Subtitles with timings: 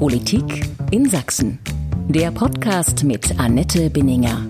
[0.00, 1.58] Politik in Sachsen.
[2.08, 4.46] Der Podcast mit Annette Binninger.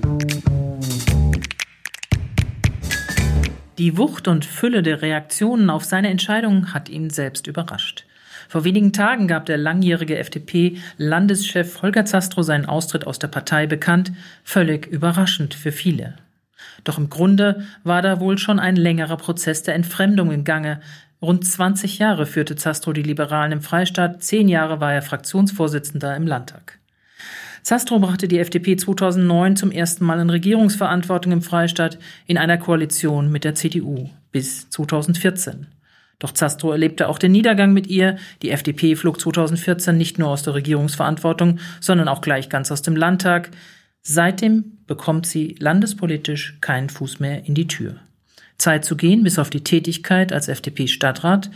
[3.76, 8.06] Die Wucht und Fülle der Reaktionen auf seine Entscheidung hat ihn selbst überrascht.
[8.48, 14.12] Vor wenigen Tagen gab der langjährige FDP-Landeschef Holger Zastro seinen Austritt aus der Partei bekannt,
[14.44, 16.14] völlig überraschend für viele.
[16.84, 20.80] Doch im Grunde war da wohl schon ein längerer Prozess der Entfremdung im Gange.
[21.22, 26.26] Rund 20 Jahre führte Zastro die Liberalen im Freistaat, zehn Jahre war er Fraktionsvorsitzender im
[26.26, 26.78] Landtag.
[27.62, 33.30] Zastro brachte die FDP 2009 zum ersten Mal in Regierungsverantwortung im Freistaat in einer Koalition
[33.30, 35.66] mit der CDU bis 2014.
[36.18, 38.16] Doch Zastro erlebte auch den Niedergang mit ihr.
[38.42, 42.96] Die FDP flog 2014 nicht nur aus der Regierungsverantwortung, sondern auch gleich ganz aus dem
[42.96, 43.50] Landtag.
[44.02, 47.96] Seitdem bekommt sie landespolitisch keinen Fuß mehr in die Tür.
[48.60, 51.50] Zeit zu gehen, bis auf die Tätigkeit als FDP-Stadtrat,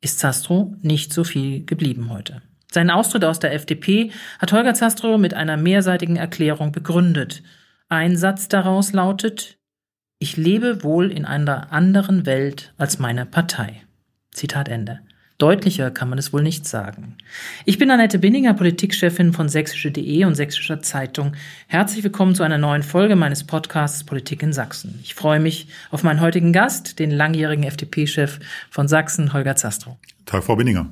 [0.00, 2.42] ist Zastro nicht so viel geblieben heute.
[2.70, 7.42] Seinen Austritt aus der FDP hat Holger Zastro mit einer mehrseitigen Erklärung begründet.
[7.88, 9.58] Ein Satz daraus lautet,
[10.18, 13.82] ich lebe wohl in einer anderen Welt als meine Partei.
[14.30, 15.00] Zitat Ende.
[15.42, 17.16] Deutlicher kann man es wohl nicht sagen.
[17.64, 21.32] Ich bin Annette Binninger, Politikchefin von sächsische.de und Sächsischer Zeitung.
[21.66, 25.00] Herzlich willkommen zu einer neuen Folge meines Podcasts Politik in Sachsen.
[25.02, 28.38] Ich freue mich auf meinen heutigen Gast, den langjährigen FDP-Chef
[28.70, 29.98] von Sachsen, Holger Zastro.
[30.26, 30.88] Tag, Frau Binninger.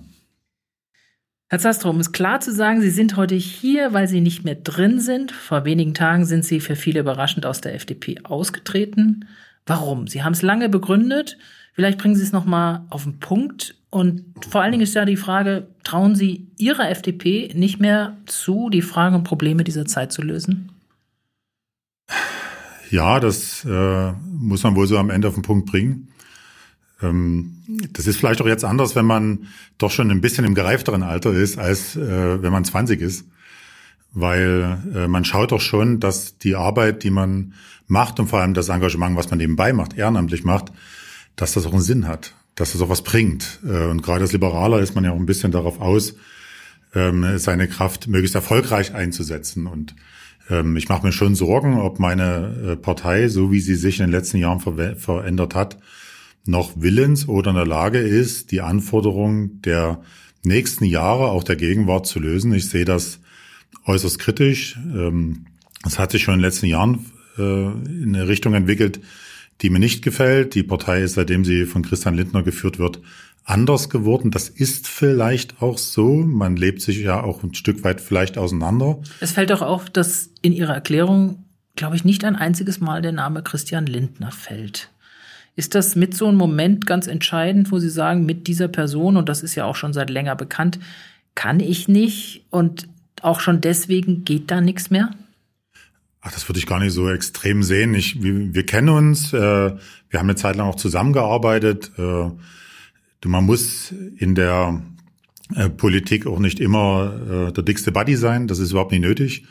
[1.48, 4.56] Herr Zastro, um es klar zu sagen, Sie sind heute hier, weil Sie nicht mehr
[4.56, 5.30] drin sind.
[5.30, 9.28] Vor wenigen Tagen sind Sie für viele überraschend aus der FDP ausgetreten.
[9.64, 10.08] Warum?
[10.08, 11.38] Sie haben es lange begründet.
[11.80, 15.16] Vielleicht bringen Sie es nochmal auf den Punkt und vor allen Dingen ist ja die
[15.16, 20.20] Frage, trauen Sie Ihrer FDP nicht mehr zu, die Fragen und Probleme dieser Zeit zu
[20.20, 20.72] lösen?
[22.90, 26.08] Ja, das äh, muss man wohl so am Ende auf den Punkt bringen.
[27.00, 27.56] Ähm,
[27.94, 29.46] das ist vielleicht auch jetzt anders, wenn man
[29.78, 33.24] doch schon ein bisschen im gereifteren Alter ist, als äh, wenn man 20 ist.
[34.12, 37.54] Weil äh, man schaut doch schon, dass die Arbeit, die man
[37.86, 40.72] macht und vor allem das Engagement, was man nebenbei macht, ehrenamtlich macht,
[41.40, 43.60] dass das auch einen Sinn hat dass das auch was bringt.
[43.64, 46.14] Äh, und gerade als Liberaler ist man ja auch ein bisschen darauf aus,
[46.94, 49.66] ähm, seine Kraft möglichst erfolgreich einzusetzen.
[49.66, 49.94] Und
[50.50, 54.06] ähm, ich mache mir schon Sorgen, ob meine äh, Partei, so wie sie sich in
[54.06, 55.78] den letzten Jahren ver verändert hat,
[56.44, 60.02] noch willens oder in der Lage ist, die Anforderungen der
[60.42, 62.52] nächsten Jahre, auch der Gegenwart zu lösen.
[62.52, 63.20] Ich sehe das
[63.86, 64.78] äußerst kritisch.
[64.92, 65.46] Ähm,
[65.86, 67.06] es hat sich schon in den letzten Jahren
[67.38, 69.00] äh, in eine Richtung entwickelt,
[69.62, 70.54] die mir nicht gefällt.
[70.54, 73.00] Die Partei ist, seitdem sie von Christian Lindner geführt wird,
[73.44, 74.30] anders geworden.
[74.30, 76.14] Das ist vielleicht auch so.
[76.14, 78.98] Man lebt sich ja auch ein Stück weit vielleicht auseinander.
[79.20, 81.44] Es fällt auch auf, dass in Ihrer Erklärung,
[81.76, 84.90] glaube ich, nicht ein einziges Mal der Name Christian Lindner fällt.
[85.56, 89.28] Ist das mit so einem Moment ganz entscheidend, wo Sie sagen, mit dieser Person, und
[89.28, 90.78] das ist ja auch schon seit länger bekannt,
[91.34, 92.88] kann ich nicht und
[93.22, 95.10] auch schon deswegen geht da nichts mehr?
[96.22, 97.94] Ach, das würde ich gar nicht so extrem sehen.
[97.94, 101.92] Ich, wir, wir kennen uns, äh, wir haben eine Zeit lang auch zusammengearbeitet.
[101.98, 102.30] Äh,
[103.26, 104.82] man muss in der
[105.54, 109.44] äh, Politik auch nicht immer äh, der dickste Buddy sein, das ist überhaupt nicht nötig.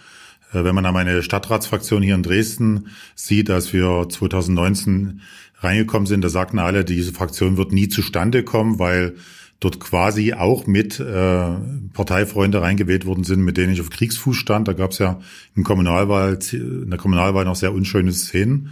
[0.53, 5.21] Äh, wenn man an meine Stadtratsfraktion hier in Dresden sieht, dass wir 2019
[5.57, 9.15] reingekommen sind, da sagten alle, diese Fraktion wird nie zustande kommen, weil
[9.59, 11.49] dort quasi auch mit äh,
[11.93, 14.67] Parteifreunde reingewählt worden sind, mit denen ich auf Kriegsfuß stand.
[14.67, 15.19] Da gab es ja
[15.55, 18.71] im Kommunalwahl, in der Kommunalwahl noch sehr unschöne Szenen.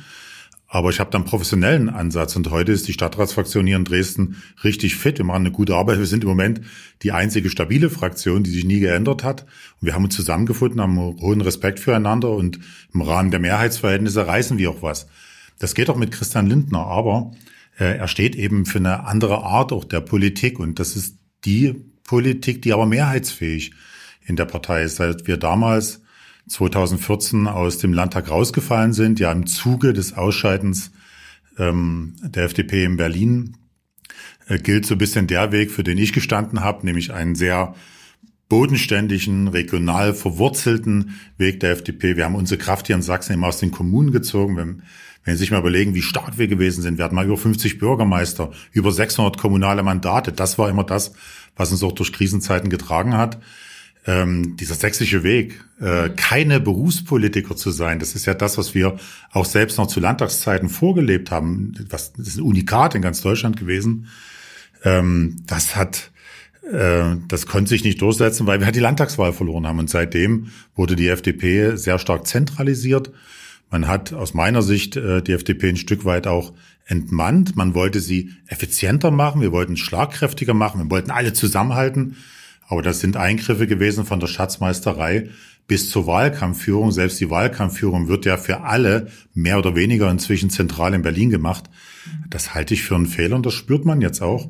[0.70, 4.98] Aber ich habe dann professionellen Ansatz und heute ist die Stadtratsfraktion hier in Dresden richtig
[4.98, 5.18] fit.
[5.18, 5.98] Wir machen eine gute Arbeit.
[5.98, 6.59] Wir sind im Moment
[7.04, 9.44] die einzige stabile Fraktion, die sich nie geändert hat.
[9.80, 12.59] Und wir haben uns zusammengefunden, haben hohen Respekt füreinander und
[12.94, 15.08] im Rahmen der Mehrheitsverhältnisse reißen wir auch was.
[15.58, 17.31] Das geht auch mit Christian Lindner, aber
[17.86, 22.62] er steht eben für eine andere Art auch der Politik und das ist die Politik,
[22.62, 23.74] die aber mehrheitsfähig
[24.26, 24.96] in der Partei ist.
[24.96, 26.02] Seit wir damals
[26.48, 30.92] 2014 aus dem Landtag rausgefallen sind, ja im Zuge des Ausscheidens
[31.58, 33.58] ähm, der FDP in Berlin,
[34.48, 37.76] äh, gilt so ein bisschen der Weg, für den ich gestanden habe, nämlich einen sehr
[38.50, 42.16] bodenständigen, regional verwurzelten Weg der FDP.
[42.16, 44.57] Wir haben unsere Kraft hier in Sachsen immer aus den Kommunen gezogen.
[44.57, 44.83] Haben
[45.27, 47.80] wenn Sie sich mal überlegen, wie stark wir gewesen sind, wir hatten mal über 50
[47.80, 50.31] Bürgermeister, über 600 kommunale Mandate.
[50.31, 51.12] Das war immer das,
[51.57, 53.38] was uns auch durch Krisenzeiten getragen hat.
[54.06, 58.95] Ähm, dieser sächsische Weg, äh, keine Berufspolitiker zu sein, das ist ja das, was wir
[59.33, 61.74] auch selbst noch zu Landtagszeiten vorgelebt haben.
[61.89, 64.07] Was, das ist ein Unikat in ganz Deutschland gewesen.
[64.86, 66.12] Ähm, das hat,
[67.28, 69.80] das konnte sich nicht durchsetzen, weil wir halt die Landtagswahl verloren haben.
[69.80, 73.12] Und seitdem wurde die FDP sehr stark zentralisiert.
[73.69, 76.54] Man hat aus meiner Sicht äh, die FDP ein Stück weit auch
[76.86, 77.56] entmannt.
[77.56, 82.16] Man wollte sie effizienter machen, wir wollten schlagkräftiger machen, wir wollten alle zusammenhalten.
[82.68, 85.30] Aber das sind Eingriffe gewesen von der Schatzmeisterei
[85.68, 86.92] bis zur Wahlkampfführung.
[86.92, 91.66] Selbst die Wahlkampfführung wird ja für alle mehr oder weniger inzwischen zentral in Berlin gemacht.
[92.30, 94.50] Das halte ich für einen Fehler und das spürt man jetzt auch,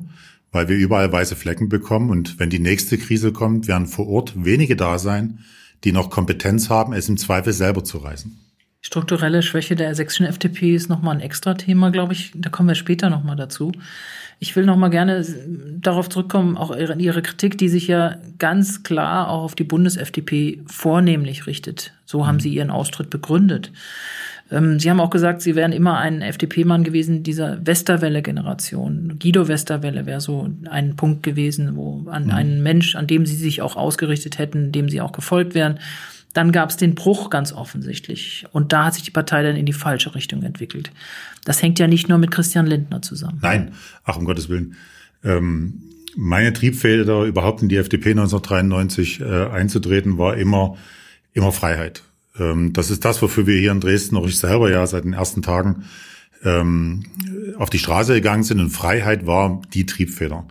[0.52, 2.10] weil wir überall weiße Flecken bekommen.
[2.10, 5.40] Und wenn die nächste Krise kommt, werden vor Ort wenige da sein,
[5.84, 8.38] die noch Kompetenz haben, es im Zweifel selber zu reißen.
[8.82, 12.32] Strukturelle Schwäche der sächsischen FDP ist nochmal ein extra Thema, glaube ich.
[12.36, 13.72] Da kommen wir später nochmal dazu.
[14.40, 15.26] Ich will nochmal gerne
[15.82, 20.62] darauf zurückkommen, auch in Ihre Kritik, die sich ja ganz klar auch auf die Bundes-FDP
[20.68, 21.94] vornehmlich richtet.
[22.06, 22.42] So haben mhm.
[22.42, 23.72] Sie Ihren Austritt begründet.
[24.52, 29.20] Ähm, Sie haben auch gesagt, Sie wären immer ein FDP-Mann gewesen dieser Westerwelle-Generation.
[29.20, 32.32] Guido Westerwelle wäre so ein Punkt gewesen, wo an mhm.
[32.32, 35.80] einen Mensch, an dem Sie sich auch ausgerichtet hätten, dem Sie auch gefolgt wären.
[36.34, 38.46] Dann gab es den Bruch ganz offensichtlich.
[38.52, 40.92] Und da hat sich die Partei dann in die falsche Richtung entwickelt.
[41.46, 43.40] Das hängt ja nicht nur mit Christian Lindner zusammen.
[43.42, 43.72] Nein,
[44.04, 44.76] ach um Gottes Willen.
[45.24, 45.82] Ähm,
[46.16, 50.78] meine Triebfeder, überhaupt in die FDP 1993 äh, einzutreten, war immer,
[51.34, 52.04] immer Freiheit.
[52.40, 55.14] Ähm, das ist das, wofür wir hier in Dresden, auch ich selber ja seit den
[55.14, 55.84] ersten Tagen
[56.44, 57.04] ähm,
[57.58, 58.60] auf die Straße gegangen sind.
[58.60, 60.48] Und Freiheit war die Triebfeder.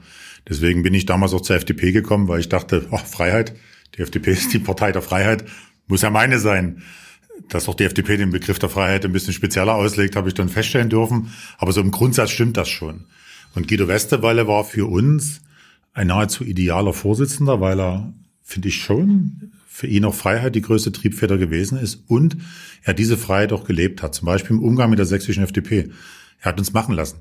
[0.49, 3.55] Deswegen bin ich damals auch zur FDP gekommen, weil ich dachte, oh, Freiheit,
[3.97, 5.45] die FDP ist die Partei der Freiheit.
[5.87, 6.83] Muss ja meine sein.
[7.49, 10.49] Dass auch die FDP den Begriff der Freiheit ein bisschen spezieller auslegt, habe ich dann
[10.49, 11.33] feststellen dürfen.
[11.59, 13.05] Aber so im Grundsatz stimmt das schon.
[13.55, 15.43] Und Guido Westerwelle war für uns
[15.93, 18.13] ein nahezu idealer Vorsitzender, weil er,
[18.47, 22.37] finde ich schon, für ihn auch Freiheit die größte Triebfeder gewesen ist und
[22.85, 24.15] er diese Freiheit auch gelebt hat.
[24.15, 25.91] Zum Beispiel im Umgang mit der sächsischen FDP.
[26.41, 27.19] Er hat uns machen lassen.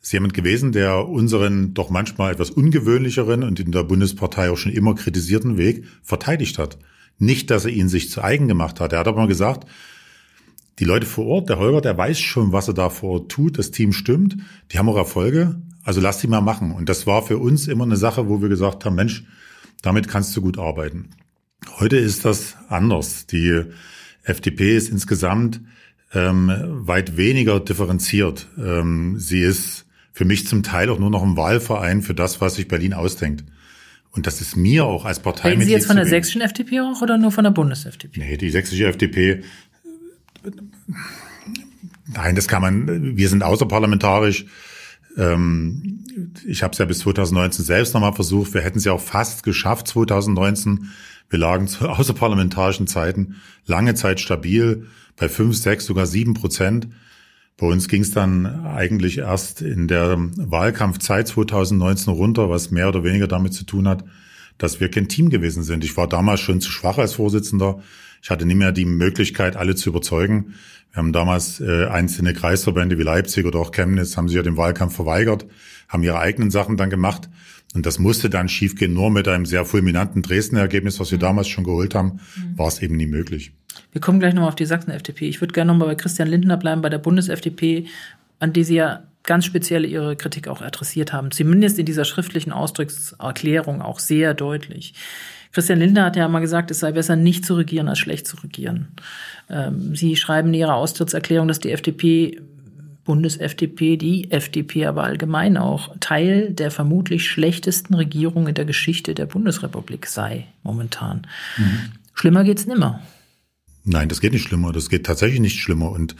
[0.00, 4.72] Ist jemand gewesen, der unseren doch manchmal etwas ungewöhnlicheren und in der Bundespartei auch schon
[4.72, 6.78] immer kritisierten Weg verteidigt hat.
[7.18, 8.94] Nicht, dass er ihn sich zu eigen gemacht hat.
[8.94, 9.68] Er hat aber mal gesagt,
[10.78, 13.58] die Leute vor Ort, der Holger, der weiß schon, was er da vor Ort tut.
[13.58, 14.38] Das Team stimmt.
[14.72, 15.60] Die haben auch Erfolge.
[15.84, 16.72] Also lass die mal machen.
[16.72, 19.24] Und das war für uns immer eine Sache, wo wir gesagt haben, Mensch,
[19.82, 21.10] damit kannst du gut arbeiten.
[21.78, 23.26] Heute ist das anders.
[23.26, 23.62] Die
[24.22, 25.60] FDP ist insgesamt
[26.12, 28.48] ähm, weit weniger differenziert.
[28.58, 32.54] Ähm, sie ist für mich zum Teil auch nur noch ein Wahlverein für das, was
[32.54, 33.44] sich Berlin ausdenkt.
[34.12, 35.50] Und das ist mir auch als Partei.
[35.50, 38.18] Reden Sie jetzt von der sächsischen FDP auch oder nur von der Bundes-FDP?
[38.18, 39.42] Nee, die sächsische FDP.
[42.06, 43.16] Nein, das kann man.
[43.16, 44.46] Wir sind außerparlamentarisch.
[45.16, 46.04] Ähm,
[46.46, 48.54] ich habe es ja bis 2019 selbst nochmal versucht.
[48.54, 50.90] Wir hätten es ja auch fast geschafft 2019.
[51.28, 53.36] Wir lagen zu außerparlamentarischen Zeiten
[53.66, 54.86] lange Zeit stabil
[55.16, 56.88] bei fünf, sechs, sogar sieben Prozent.
[57.56, 63.02] Bei uns ging es dann eigentlich erst in der Wahlkampfzeit 2019 runter, was mehr oder
[63.02, 64.04] weniger damit zu tun hat,
[64.58, 65.82] dass wir kein Team gewesen sind.
[65.82, 67.80] Ich war damals schon zu schwach als Vorsitzender.
[68.22, 70.54] Ich hatte nicht mehr die Möglichkeit, alle zu überzeugen.
[70.96, 74.56] Wir haben damals äh, einzelne Kreisverbände wie Leipzig oder auch Chemnitz haben sich ja dem
[74.56, 75.44] Wahlkampf verweigert,
[75.88, 77.28] haben ihre eigenen Sachen dann gemacht.
[77.74, 78.94] Und das musste dann schiefgehen.
[78.94, 82.58] Nur mit einem sehr fulminanten Dresden-Ergebnis, was wir damals schon geholt haben, mhm.
[82.58, 83.52] war es eben nie möglich.
[83.92, 85.28] Wir kommen gleich nochmal auf die Sachsen-FDP.
[85.28, 87.88] Ich würde gerne nochmal bei Christian Lindner bleiben, bei der Bundes-FDP,
[88.38, 91.30] an die Sie ja ganz speziell Ihre Kritik auch adressiert haben.
[91.30, 94.94] Zumindest in dieser schriftlichen Ausdruckserklärung auch sehr deutlich.
[95.56, 98.36] Christian Lindner hat ja mal gesagt, es sei besser nicht zu regieren als schlecht zu
[98.36, 98.88] regieren.
[99.48, 102.42] Ähm, Sie schreiben in Ihrer Austrittserklärung, dass die FDP
[103.04, 109.24] Bundes-FDP, die FDP aber allgemein auch, Teil der vermutlich schlechtesten Regierung in der Geschichte der
[109.24, 111.26] Bundesrepublik sei momentan.
[111.56, 111.92] Mhm.
[112.12, 113.00] Schlimmer geht's nimmer.
[113.82, 114.72] Nein, das geht nicht schlimmer.
[114.72, 115.90] Das geht tatsächlich nicht schlimmer.
[115.90, 116.16] Und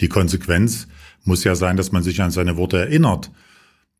[0.00, 0.88] die Konsequenz
[1.24, 3.30] muss ja sein, dass man sich an seine Worte erinnert.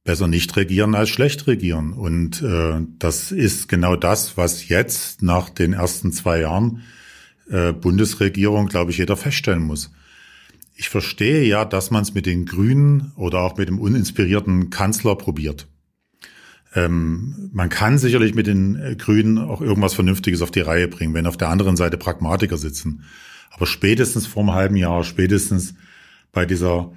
[0.04, 1.92] Besser nicht regieren als schlecht regieren.
[1.92, 6.83] Und äh, das ist genau das, was jetzt nach den ersten zwei Jahren
[7.50, 9.90] äh, Bundesregierung, glaube ich, jeder feststellen muss.
[10.75, 15.16] Ich verstehe ja, dass man es mit den Grünen oder auch mit dem uninspirierten Kanzler
[15.16, 15.69] probiert.
[16.75, 21.14] Ähm, man kann sicherlich mit den äh, Grünen auch irgendwas Vernünftiges auf die Reihe bringen,
[21.14, 23.04] wenn auf der anderen Seite Pragmatiker sitzen.
[23.50, 25.75] Aber spätestens vor einem halben Jahr, spätestens
[26.33, 26.92] bei dieser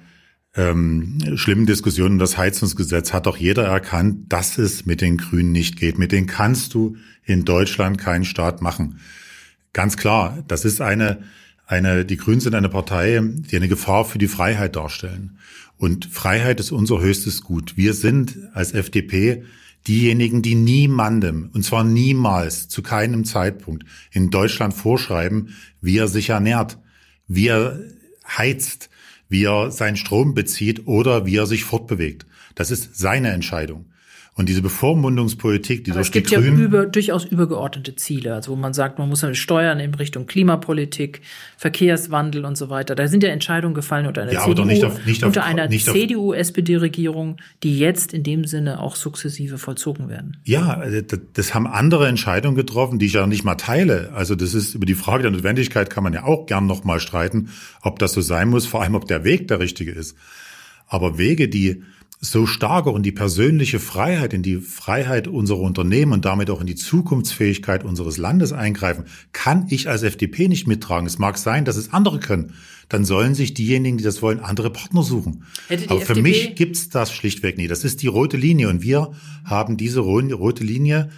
[0.56, 5.52] ähm, schlimmen Diskussion um das Heizungsgesetz hat doch jeder erkannt, dass es mit den Grünen
[5.52, 5.98] nicht geht.
[5.98, 9.00] Mit denen kannst du in Deutschland keinen Staat machen.
[9.72, 11.22] Ganz klar, das ist eine,
[11.66, 15.38] eine, die Grünen sind eine Partei, die eine Gefahr für die Freiheit darstellen.
[15.76, 17.76] Und Freiheit ist unser höchstes Gut.
[17.76, 19.44] Wir sind als FDP
[19.88, 26.30] diejenigen, die niemandem, und zwar niemals, zu keinem Zeitpunkt in Deutschland vorschreiben, wie er sich
[26.30, 26.78] ernährt,
[27.26, 27.80] wie er
[28.26, 28.88] heizt,
[29.28, 32.26] wie er seinen Strom bezieht oder wie er sich fortbewegt.
[32.54, 33.86] Das ist seine Entscheidung.
[34.36, 38.50] Und diese Bevormundungspolitik, die Aber durch es gibt die ja über, durchaus übergeordnete Ziele, also
[38.50, 41.20] wo man sagt, man muss ja steuern in Richtung Klimapolitik,
[41.56, 42.96] Verkehrswandel und so weiter.
[42.96, 45.70] Da sind ja Entscheidungen gefallen unter einer Ja, CDU, nicht auf- nicht auf- unter einer
[45.70, 50.36] CDU-SPD-Regierung, die jetzt in dem Sinne auch sukzessive vollzogen werden.
[50.44, 54.10] Ja, also das, das haben andere Entscheidungen getroffen, die ich ja nicht mal teile.
[54.14, 57.00] Also das ist über die Frage der Notwendigkeit kann man ja auch gern noch mal
[57.00, 57.50] streiten,
[57.82, 60.16] ob das so sein muss, vor allem ob der Weg der richtige ist.
[60.88, 61.82] Aber Wege, die
[62.24, 66.60] so stark auch in die persönliche Freiheit, in die Freiheit unserer Unternehmen und damit auch
[66.60, 71.06] in die Zukunftsfähigkeit unseres Landes eingreifen, kann ich als FDP nicht mittragen.
[71.06, 72.54] Es mag sein, dass es andere können.
[72.88, 75.44] Dann sollen sich diejenigen, die das wollen, andere Partner suchen.
[75.68, 77.66] Aber für FDP mich gibt's das schlichtweg nie.
[77.68, 79.12] Das ist die rote Linie und wir
[79.44, 81.10] haben diese ro- rote Linie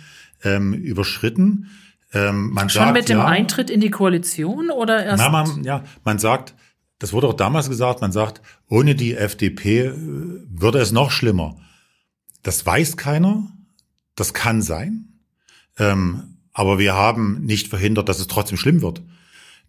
[0.44, 1.68] ähm, überschritten.
[2.12, 5.18] Ähm, man Schon sagt, mit dem ja, Eintritt in die Koalition oder erst?
[5.22, 6.54] na, man, ja, man sagt,
[6.98, 11.56] das wurde auch damals gesagt, man sagt, ohne die FDP äh, würde es noch schlimmer.
[12.42, 13.52] Das weiß keiner,
[14.14, 15.20] das kann sein,
[15.78, 19.02] ähm, aber wir haben nicht verhindert, dass es trotzdem schlimm wird.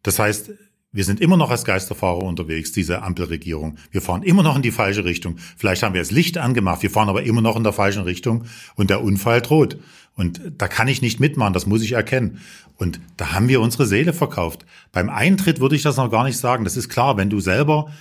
[0.03, 0.51] Das heißt,
[0.98, 3.77] wir sind immer noch als Geisterfahrer unterwegs, diese Ampelregierung.
[3.92, 5.36] Wir fahren immer noch in die falsche Richtung.
[5.56, 8.46] Vielleicht haben wir das Licht angemacht, wir fahren aber immer noch in der falschen Richtung
[8.74, 9.77] und der Unfall droht.
[10.16, 12.39] Und da kann ich nicht mitmachen, das muss ich erkennen.
[12.77, 14.66] Und da haben wir unsere Seele verkauft.
[14.92, 16.63] Beim Eintritt würde ich das noch gar nicht sagen.
[16.63, 17.92] Das ist klar, wenn du selber,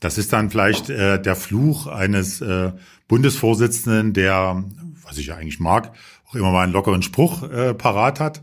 [0.00, 2.72] das ist dann vielleicht äh, der Fluch eines äh,
[3.06, 4.64] Bundesvorsitzenden, der,
[5.02, 5.92] was ich ja eigentlich mag,
[6.26, 8.40] auch immer mal einen lockeren Spruch äh, parat hat.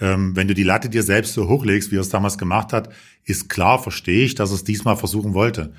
[0.00, 2.88] Ähm, wenn du die Latte dir selbst so hochlegst, wie er es damals gemacht hat,
[3.24, 5.72] ist klar, verstehe ich, dass er es diesmal versuchen wollte.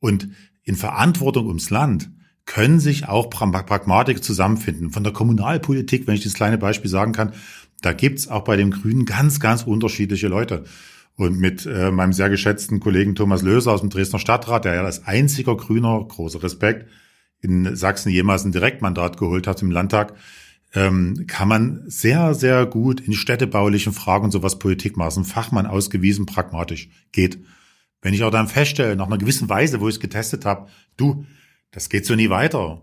[0.00, 0.28] Und
[0.62, 2.10] in Verantwortung ums Land
[2.44, 4.90] können sich auch Pra- Pragmatiker zusammenfinden.
[4.90, 7.32] Von der Kommunalpolitik, wenn ich das kleine Beispiel sagen kann,
[7.82, 10.64] da gibt's auch bei den Grünen ganz, ganz unterschiedliche Leute.
[11.14, 14.84] Und mit äh, meinem sehr geschätzten Kollegen Thomas Löser aus dem Dresdner Stadtrat, der ja
[14.84, 16.88] als einziger Grüner, großer Respekt,
[17.40, 20.14] in Sachsen jemals ein Direktmandat geholt hat im Landtag,
[20.74, 25.24] ähm, kann man sehr, sehr gut in städtebaulichen Fragen sowas Politik machen.
[25.24, 26.88] Fachmann ausgewiesen, pragmatisch.
[27.12, 27.38] Geht.
[28.02, 31.24] Wenn ich auch dann feststelle, nach einer gewissen Weise, wo ich es getestet habe, du,
[31.70, 32.82] das geht so nie weiter.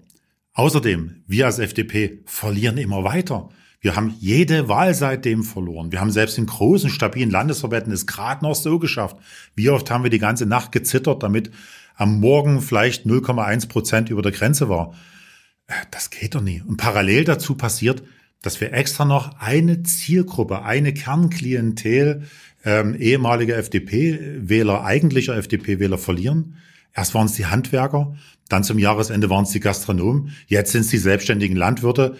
[0.54, 3.50] Außerdem, wir als FDP verlieren immer weiter.
[3.82, 5.92] Wir haben jede Wahl seitdem verloren.
[5.92, 9.18] Wir haben selbst in großen, stabilen Landesverbänden es gerade noch so geschafft.
[9.54, 11.51] Wie oft haben wir die ganze Nacht gezittert, damit
[11.96, 14.96] am Morgen vielleicht 0,1 Prozent über der Grenze war.
[15.67, 16.62] Äh, Das geht doch nie.
[16.65, 18.03] Und parallel dazu passiert,
[18.41, 22.24] dass wir extra noch eine Zielgruppe, eine Kernklientel
[22.63, 26.57] ähm, ehemaliger FDP-Wähler, eigentlicher FDP-Wähler verlieren.
[26.93, 28.15] Erst waren es die Handwerker,
[28.48, 32.17] dann zum Jahresende waren es die Gastronomen, jetzt sind es die selbstständigen Landwirte.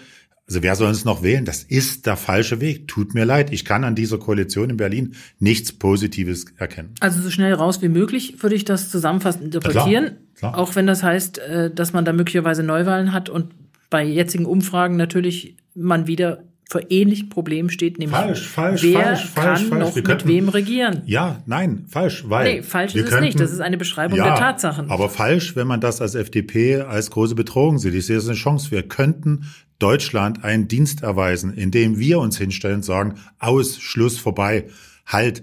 [0.48, 1.44] Also wer soll uns noch wählen?
[1.44, 2.86] Das ist der falsche Weg.
[2.86, 3.52] Tut mir leid.
[3.52, 6.94] Ich kann an dieser Koalition in Berlin nichts Positives erkennen.
[7.00, 10.18] Also so schnell raus wie möglich würde ich das zusammenfassend interpretieren.
[10.36, 10.56] klar.
[10.56, 13.54] Auch wenn das heißt, äh, dass man da möglicherweise Neuwahlen hat und
[13.90, 19.24] bei jetzigen Umfragen natürlich man wieder vor ähnlichen Problemen steht, nämlich Falsch, falsch, wer falsch,
[19.26, 19.80] falsch, kann falsch.
[19.80, 21.02] noch Wir mit könnten- wem regieren.
[21.06, 22.54] Ja, nein, falsch, weil.
[22.56, 23.38] Nee, falsch ist es nicht.
[23.38, 24.90] Das ist eine Beschreibung der Tatsachen.
[24.90, 27.94] Aber falsch, wenn man das als FDP als große Bedrohung sieht.
[27.94, 28.70] Ich sehe es als eine Chance.
[28.72, 29.44] Wir könnten
[29.78, 34.66] Deutschland einen Dienst erweisen, indem wir uns hinstellen und sagen, aus, Schluss, vorbei,
[35.06, 35.42] halt.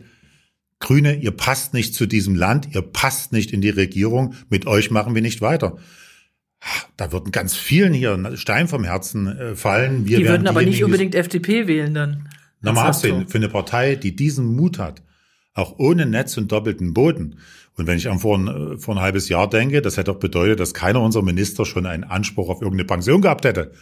[0.80, 4.92] Grüne, ihr passt nicht zu diesem Land, ihr passt nicht in die Regierung, mit euch
[4.92, 5.78] machen wir nicht weiter.
[6.98, 10.08] Da würden ganz vielen hier ein Stein vom Herzen äh, fallen.
[10.08, 12.30] Wir Die würden aber nicht unbedingt FDP wählen dann.
[12.62, 15.02] Nochmal absehen, für eine Partei, die diesen Mut hat,
[15.54, 17.40] auch ohne Netz und doppelten Boden.
[17.76, 20.60] Und wenn ich an vor ein, vor ein halbes Jahr denke, das hätte doch bedeutet,
[20.60, 23.74] dass keiner unserer Minister schon einen Anspruch auf irgendeine Pension gehabt hätte.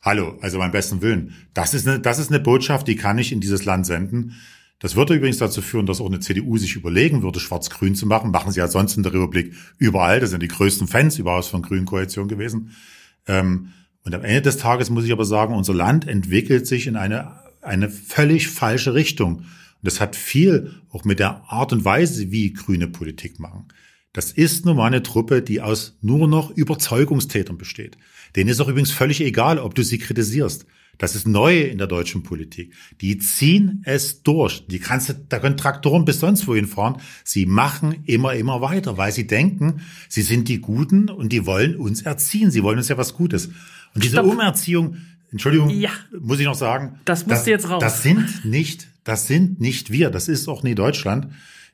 [0.00, 1.34] Hallo, also beim besten Willen.
[1.54, 4.36] Das ist eine, das ist eine Botschaft, die kann ich in dieses Land senden.
[4.80, 8.30] Das würde übrigens dazu führen, dass auch eine CDU sich überlegen würde, schwarz-grün zu machen.
[8.30, 10.20] Machen sie ja sonst in der Republik überall.
[10.20, 12.70] Das sind die größten Fans überhaupt von grünen Koalition gewesen.
[13.26, 13.70] Ähm,
[14.04, 17.32] und am Ende des Tages muss ich aber sagen, unser Land entwickelt sich in eine,
[17.60, 19.38] eine völlig falsche Richtung.
[19.38, 19.46] Und
[19.82, 23.66] das hat viel auch mit der Art und Weise, wie Grüne Politik machen.
[24.12, 27.98] Das ist nun mal eine Truppe, die aus nur noch Überzeugungstätern besteht.
[28.36, 30.66] Denen ist auch übrigens völlig egal, ob du sie kritisierst.
[30.98, 32.74] Das ist neu in der deutschen Politik.
[33.00, 34.66] Die ziehen es durch.
[34.66, 37.00] Die kannst du, da können Traktoren bis sonst wohin fahren.
[37.24, 41.76] Sie machen immer, immer weiter, weil sie denken, sie sind die Guten und die wollen
[41.76, 42.50] uns erziehen.
[42.50, 43.46] Sie wollen uns ja was Gutes.
[43.94, 44.26] Und diese Stopp.
[44.26, 44.96] Umerziehung,
[45.30, 45.90] Entschuldigung, Ja.
[46.20, 46.98] muss ich noch sagen.
[47.04, 47.80] Das musst du jetzt raus.
[47.80, 50.10] Das sind nicht, das sind nicht wir.
[50.10, 51.28] Das ist auch nie Deutschland.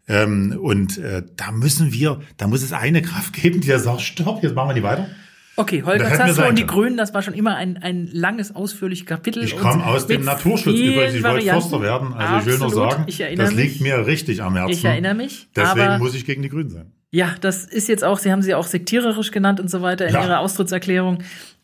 [0.06, 4.02] Ähm, und äh, da müssen wir, da muss es eine Kraft geben, die da sagt,
[4.02, 5.08] stopp, jetzt machen wir nicht weiter.
[5.56, 6.66] Okay, Holger Zasso und die.
[6.66, 9.44] Grünen, das war schon immer ein, ein langes, ausführliches Kapitel.
[9.44, 11.14] Ich komme aus dem Naturschutz übrigens.
[11.14, 11.46] Ich wollte.
[11.46, 12.12] Förster werden.
[12.14, 12.90] Also ich will nur Absolut.
[13.16, 13.58] sagen, das mich.
[13.64, 14.72] liegt mir richtig am Herzen.
[14.72, 16.92] Ich erinnere mich, Deswegen muss ich gegen die Grünen sein.
[17.12, 20.14] Ja, das ist jetzt auch, Sie haben sie auch sektiererisch genannt und so weiter in
[20.14, 20.24] Ja.
[20.24, 21.18] Ihrer Austrittserklärung.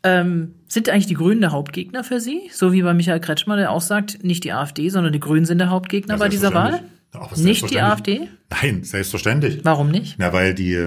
[0.05, 2.43] Ähm, sind eigentlich die Grünen der Hauptgegner für Sie?
[2.53, 5.59] So wie bei Michael Kretschmer, der auch sagt, nicht die AfD, sondern die Grünen sind
[5.59, 6.81] der Hauptgegner Ja, bei dieser Wahl?
[7.13, 7.81] Aber Nicht die.
[7.81, 8.29] AfD?
[8.63, 9.59] Nein, selbstverständlich.
[9.65, 10.15] Warum nicht?
[10.19, 10.79] Na, weil die,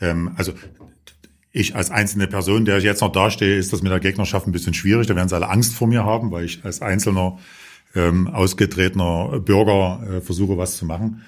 [0.00, 0.52] ähm, also
[1.52, 4.52] ich als einzelne Person, der ich jetzt noch dastehe, ist das mit der Gegnerschaft ein
[4.52, 5.06] bisschen schwierig.
[5.06, 7.38] Da werden sie alle Angst vor mir haben, weil ich als einzelner
[7.94, 11.22] ähm, ausgetretener Bürger äh, versuche, was zu machen.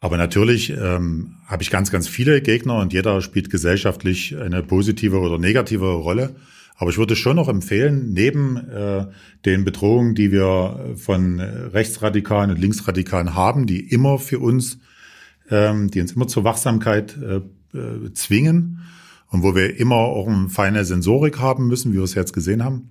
[0.00, 5.18] Aber natürlich ähm, habe ich ganz, ganz viele Gegner und jeder spielt gesellschaftlich eine positive
[5.18, 6.36] oder negative Rolle.
[6.76, 9.06] Aber ich würde schon noch empfehlen, neben äh,
[9.44, 14.78] den Bedrohungen, die wir von Rechtsradikalen und Linksradikalen haben, die immer für uns
[15.50, 17.40] ähm, die uns immer zur Wachsamkeit äh,
[17.76, 18.82] äh, zwingen
[19.30, 22.64] und wo wir immer auch eine feine Sensorik haben müssen, wie wir es jetzt gesehen
[22.64, 22.90] haben.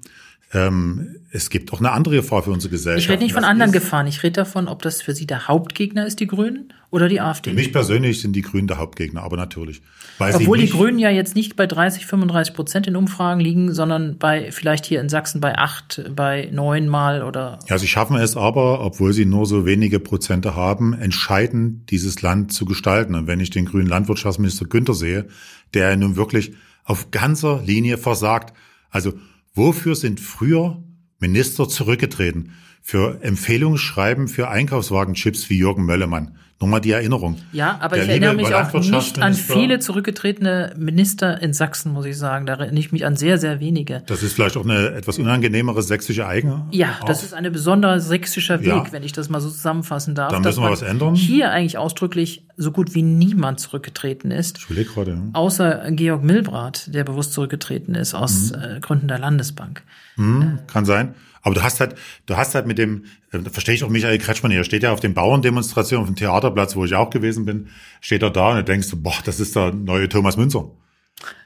[0.52, 3.06] Ähm, es gibt auch eine andere Gefahr für unsere Gesellschaft.
[3.06, 4.08] Ich rede nicht von Das anderen Gefahren.
[4.08, 7.52] Ich rede davon, ob das für Sie der Hauptgegner ist, die Grünen, oder die AfD.
[7.52, 9.82] Für mich persönlich sind die Grünen der Hauptgegner, aber natürlich.
[10.18, 14.18] Weil Obwohl die Grünen ja jetzt nicht bei 30, 35 Prozent in Umfragen liegen, sondern
[14.18, 18.36] bei vielleicht hier in Sachsen bei acht, bei neun Mal oder Ja, sie schaffen es
[18.36, 23.14] aber, obwohl sie nur so wenige Prozente haben, entscheidend dieses Land zu gestalten.
[23.14, 25.28] Und wenn ich den grünen Landwirtschaftsminister Günther sehe,
[25.76, 26.54] der nun wirklich
[26.86, 28.54] auf ganzer Linie versagt.
[28.90, 29.14] Also
[29.54, 30.84] wofür sind früher
[31.20, 32.54] Minister zurückgetreten?
[32.82, 36.38] Für Empfehlungsschreiben für Einkaufswagenchips wie Jürgen Möllemann.
[36.62, 37.38] Nochmal die Erinnerung.
[37.54, 42.06] Ja, aber Der ich erinnere mich auch nicht an viele zurückgetretene Minister in Sachsen, muss
[42.06, 42.46] ich sagen.
[42.46, 44.04] Da erinnere ich mich an sehr, sehr wenige.
[44.08, 46.66] Das ist vielleicht auch eine etwas unangenehmere sächsische Eigene.
[46.72, 48.86] Ja, das ist ein besonderer sächsischer Weg, Ja.
[48.92, 50.34] wenn ich das mal so zusammenfassen darf.
[50.34, 51.16] Da müssen wir was ändern.
[51.16, 54.58] Hier eigentlich ausdrücklich so gut wie niemand zurückgetreten ist.
[54.58, 55.12] Ich überlege gerade.
[55.12, 55.18] ja.
[55.32, 58.62] Außer Georg Milbrat, der bewusst zurückgetreten ist aus Mhm.
[58.62, 59.82] äh, Gründen der Landesbank.
[60.68, 61.14] Kann sein.
[61.42, 64.18] Aber du hast halt, du hast halt mit dem, äh, da verstehe ich auch Michael
[64.18, 67.68] Kretschmann hier, steht ja auf den Bauerndemonstrationen auf dem Theaterplatz, wo ich auch gewesen bin,
[68.02, 70.70] steht er da und du denkst, boah, das ist der neue Thomas Münzer.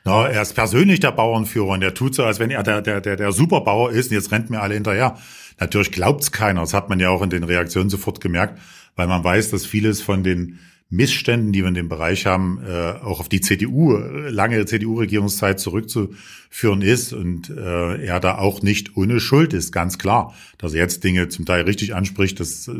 [0.03, 3.01] Na, er ist persönlich der Bauernführer und er tut so, als wenn er der, der,
[3.01, 5.17] der, der Superbauer ist und jetzt rennt mir alle hinterher.
[5.59, 6.62] Natürlich glaubt's keiner.
[6.62, 8.59] Das hat man ja auch in den Reaktionen sofort gemerkt,
[8.95, 10.59] weil man weiß, dass vieles von den
[10.93, 16.81] Missständen, die wir in dem Bereich haben, äh, auch auf die CDU, lange CDU-Regierungszeit zurückzuführen
[16.81, 20.33] ist und äh, er da auch nicht ohne Schuld ist, ganz klar.
[20.57, 22.73] Dass er jetzt Dinge zum Teil richtig anspricht, das äh,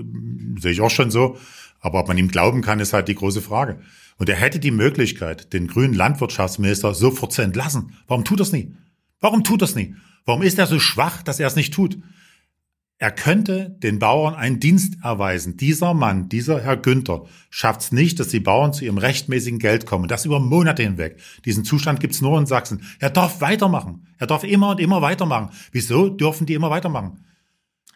[0.60, 1.38] sehe ich auch schon so.
[1.79, 3.80] Aber ob man ihm glauben kann, ist halt die große Frage.
[4.17, 7.93] Und er hätte die Möglichkeit, den grünen Landwirtschaftsminister sofort zu entlassen.
[8.08, 8.76] Warum tut das nie?
[9.19, 9.95] Warum tut das nie?
[10.26, 11.97] Warum ist er so schwach, dass er es nicht tut?
[12.99, 15.58] Er könnte den Bauern einen Dienst erweisen.
[15.58, 19.86] Dieser Mann, dieser Herr Günther, schafft es nicht, dass die Bauern zu ihrem rechtmäßigen Geld
[19.86, 20.08] kommen.
[20.08, 21.19] Das über Monate hinweg.
[21.43, 22.84] Diesen Zustand gibt's nur in Sachsen.
[22.99, 24.08] Er darf weitermachen.
[24.19, 25.49] Er darf immer und immer weitermachen.
[25.71, 27.25] Wieso dürfen die immer weitermachen?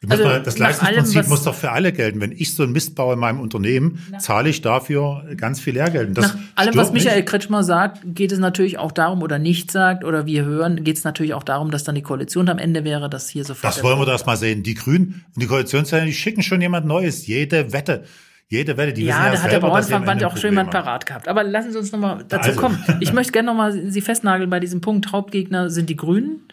[0.07, 2.21] Also, mal, das Leistungsprinzip allem, muss doch für alle gelten.
[2.21, 6.09] Wenn ich so ein Mist baue in meinem Unternehmen, zahle ich dafür ganz viel Lehrgeld.
[6.09, 7.25] Und das Nach allem, was Michael mich.
[7.25, 11.03] Kretschmer sagt, geht es natürlich auch darum, oder nicht sagt, oder wir hören, geht es
[11.03, 13.75] natürlich auch darum, dass dann die Koalition am Ende wäre, dass hier sofort.
[13.75, 14.61] Das wollen wir das mal sehen.
[14.61, 17.25] Die Grünen und die Koalitionsteilnehmer, die schicken schon jemand Neues.
[17.25, 18.03] Jede Wette.
[18.49, 20.51] Jede Wette, die wissen ja, ja da hat der selber, am Bauernverband ja auch schon
[20.51, 21.27] jemand parat gehabt.
[21.27, 22.61] Aber lassen Sie uns nochmal dazu Also.
[22.61, 22.81] kommen.
[23.01, 25.11] Ich möchte gerne nochmal Sie festnageln bei diesem Punkt.
[25.11, 26.46] Hauptgegner sind die Grünen.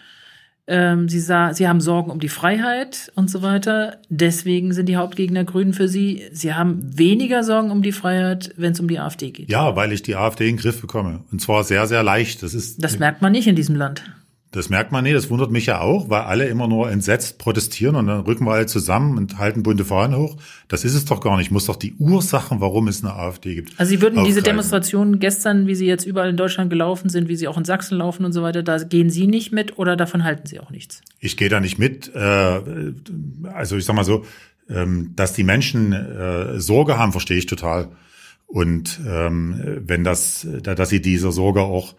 [0.66, 3.98] Ähm, sie, sah, sie haben Sorgen um die Freiheit und so weiter.
[4.09, 6.22] Deswegen sind die Hauptgegner Grünen für Sie.
[6.33, 9.50] Sie haben weniger Sorgen um die Freiheit, wenn es um die AfD geht.
[9.50, 11.20] Ja, weil ich die AfD in den Griff bekomme.
[11.31, 12.42] Und zwar sehr, sehr leicht.
[12.42, 14.05] Das ist, Das merkt man nicht in diesem Land.
[14.55, 15.17] Das merkt man nicht.
[15.17, 18.53] Das wundert mich ja auch, weil alle immer nur entsetzt protestieren und dann rücken wir
[18.53, 20.37] alle zusammen und halten bunte Fahnen hoch.
[20.69, 21.47] Das ist es doch gar nicht.
[21.47, 23.73] Ich muss doch die Ursachen, warum es eine AfD gibt.
[23.79, 24.45] Also Sie würden diese aufgreifen.
[24.45, 27.99] Demonstrationen gestern, wie sie jetzt überall in Deutschland gelaufen sind, wie sie auch in Sachsen
[27.99, 31.01] laufen und so weiter, da gehen Sie nicht mit oder davon halten Sie auch nichts?
[31.21, 32.14] Ich gehe da nicht mit.
[32.14, 32.61] Äh,
[33.53, 34.25] also ich sag mal so,
[34.71, 37.88] ähm, dass die Menschen äh, Sorge haben, verstehe ich total.
[38.47, 41.95] Und ähm, wenn das, da- dass sie dieser Sorge auch,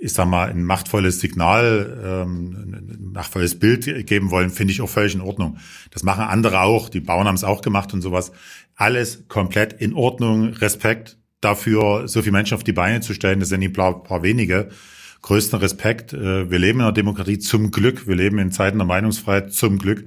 [0.00, 4.88] ich sag mal, ein machtvolles Signal, ähm, ein machtvolles Bild geben wollen, finde ich auch
[4.88, 5.58] völlig in Ordnung.
[5.90, 6.88] Das machen andere auch.
[6.88, 8.32] Die Bauern haben es auch gemacht und sowas.
[8.74, 10.54] Alles komplett in Ordnung.
[10.54, 13.40] Respekt dafür, so viele Menschen auf die Beine zu stellen.
[13.40, 14.68] Das sind ein paar, paar wenige
[15.22, 16.12] größten Respekt.
[16.12, 18.06] Äh, Wir leben in einer Demokratie zum Glück.
[18.06, 20.06] Wir leben in Zeiten der Meinungsfreiheit zum Glück.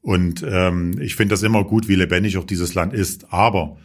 [0.00, 3.32] Und ähm, ich finde das immer gut, wie lebendig auch dieses Land ist.
[3.32, 3.78] Aber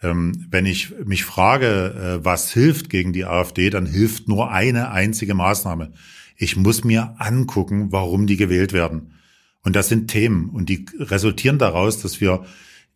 [0.00, 5.34] wenn ich mich frage, äh, was hilft gegen die AfD, dann hilft nur eine einzige
[5.34, 5.92] Maßnahme.
[6.36, 9.14] Ich muss mir angucken, warum die gewählt werden.
[9.64, 10.50] Und das sind Themen.
[10.50, 12.44] Und die resultieren daraus, dass wir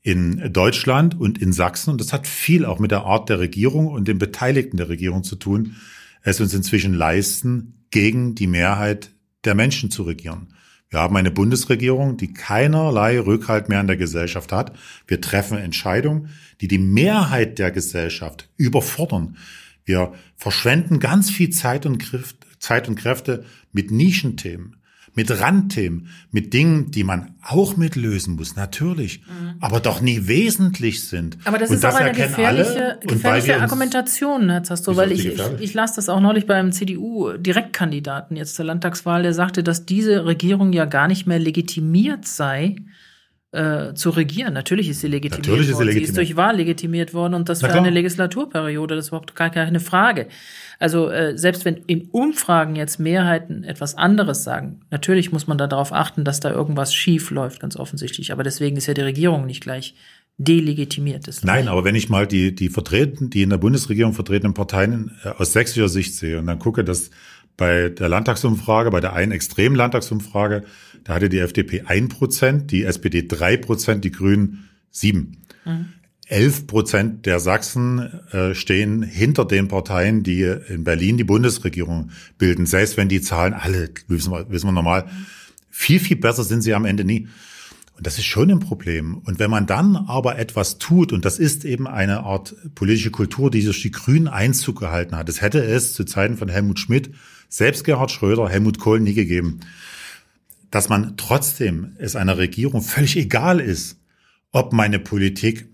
[0.02, 3.86] in Deutschland und in Sachsen, und das hat viel auch mit der Art der Regierung
[3.88, 5.76] und den Beteiligten der Regierung zu tun,
[6.22, 9.10] es uns inzwischen leisten, gegen die Mehrheit
[9.44, 10.54] der Menschen zu regieren.
[10.92, 14.76] Wir haben eine Bundesregierung, die keinerlei Rückhalt mehr in der Gesellschaft hat.
[15.06, 16.28] Wir treffen Entscheidungen,
[16.60, 19.38] die die Mehrheit der Gesellschaft überfordern.
[19.86, 21.98] Wir verschwenden ganz viel Zeit und,
[22.96, 24.81] Kräfte mit Nischenthemen
[25.14, 29.54] mit Randthemen, mit Dingen, die man auch mitlösen muss, natürlich, mhm.
[29.60, 31.36] aber doch nie wesentlich sind.
[31.44, 35.40] Aber das und ist das auch eine gefährliche, gefährliche Argumentation, Herr Zasto, weil ich, ich,
[35.60, 40.72] ich las das auch neulich beim CDU-Direktkandidaten jetzt zur Landtagswahl, der sagte, dass diese Regierung
[40.72, 42.76] ja gar nicht mehr legitimiert sei,
[43.52, 44.54] äh, zu regieren.
[44.54, 45.88] Natürlich ist sie legitimiert Natürlich worden.
[45.88, 48.96] Ist sie, sie ist durch Wahl legitimiert worden und das für eine Legislaturperiode.
[48.96, 50.26] Das ist überhaupt gar keine Frage.
[50.78, 55.66] Also äh, selbst wenn in Umfragen jetzt Mehrheiten etwas anderes sagen, natürlich muss man da
[55.66, 58.32] darauf achten, dass da irgendwas schief läuft, ganz offensichtlich.
[58.32, 59.94] Aber deswegen ist ja die Regierung nicht gleich
[60.38, 61.44] delegitimiert ist.
[61.44, 65.28] Nein, aber wenn ich mal die, die vertreten, die in der Bundesregierung vertretenen Parteien äh,
[65.28, 67.10] aus sächsischer Sicht sehe und dann gucke, dass
[67.56, 70.64] bei der Landtagsumfrage, bei der einen extremen Landtagsumfrage,
[71.04, 75.38] da hatte die FDP ein Prozent, die SPD drei Prozent, die Grünen sieben.
[75.64, 75.86] Mhm.
[76.26, 77.98] 11 Prozent der Sachsen
[78.32, 82.64] äh, stehen hinter den Parteien, die in Berlin die Bundesregierung bilden.
[82.64, 85.06] Selbst wenn die Zahlen alle, wissen wir, wissen wir normal,
[85.68, 87.28] viel, viel besser sind sie am Ende nie.
[87.96, 89.18] Und das ist schon ein Problem.
[89.18, 93.50] Und wenn man dann aber etwas tut, und das ist eben eine Art politische Kultur,
[93.50, 97.10] die durch die Grünen Einzug gehalten hat, das hätte es zu Zeiten von Helmut Schmidt,
[97.48, 99.60] selbst Gerhard Schröder, Helmut Kohl nie gegeben,
[100.72, 104.00] dass man trotzdem es einer Regierung völlig egal ist,
[104.50, 105.68] ob meine Politik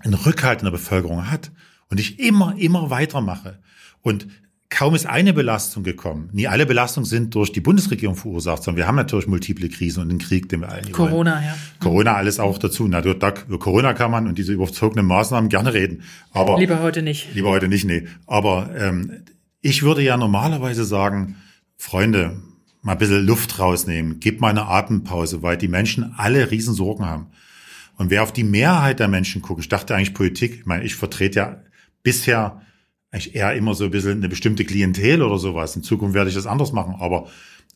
[0.00, 1.52] einen Rückhalt in der Bevölkerung hat
[1.88, 3.60] und ich immer, immer weitermache.
[4.02, 4.26] Und
[4.68, 6.28] kaum ist eine Belastung gekommen.
[6.32, 10.08] Nie alle Belastungen sind durch die Bundesregierung verursacht, sondern wir haben natürlich multiple Krisen und
[10.08, 11.44] den Krieg, den wir alle Corona, wollen.
[11.44, 11.56] ja.
[11.78, 12.88] Corona alles auch dazu.
[12.88, 16.02] Na, über Corona kann man und diese überzogenen Maßnahmen gerne reden.
[16.32, 17.32] Aber lieber heute nicht.
[17.32, 18.08] Lieber heute nicht, nee.
[18.26, 19.22] Aber ähm,
[19.60, 21.36] ich würde ja normalerweise sagen,
[21.76, 22.40] Freunde,
[22.82, 27.28] mal ein bisschen Luft rausnehmen, gib mal eine Atempause, weil die Menschen alle Riesensorgen haben.
[27.96, 30.96] Und wer auf die Mehrheit der Menschen guckt, ich dachte eigentlich Politik, ich meine, ich
[30.96, 31.62] vertrete ja
[32.02, 32.60] bisher
[33.12, 35.76] eigentlich eher immer so ein bisschen eine bestimmte Klientel oder sowas.
[35.76, 36.96] In Zukunft werde ich das anders machen.
[36.98, 37.28] Aber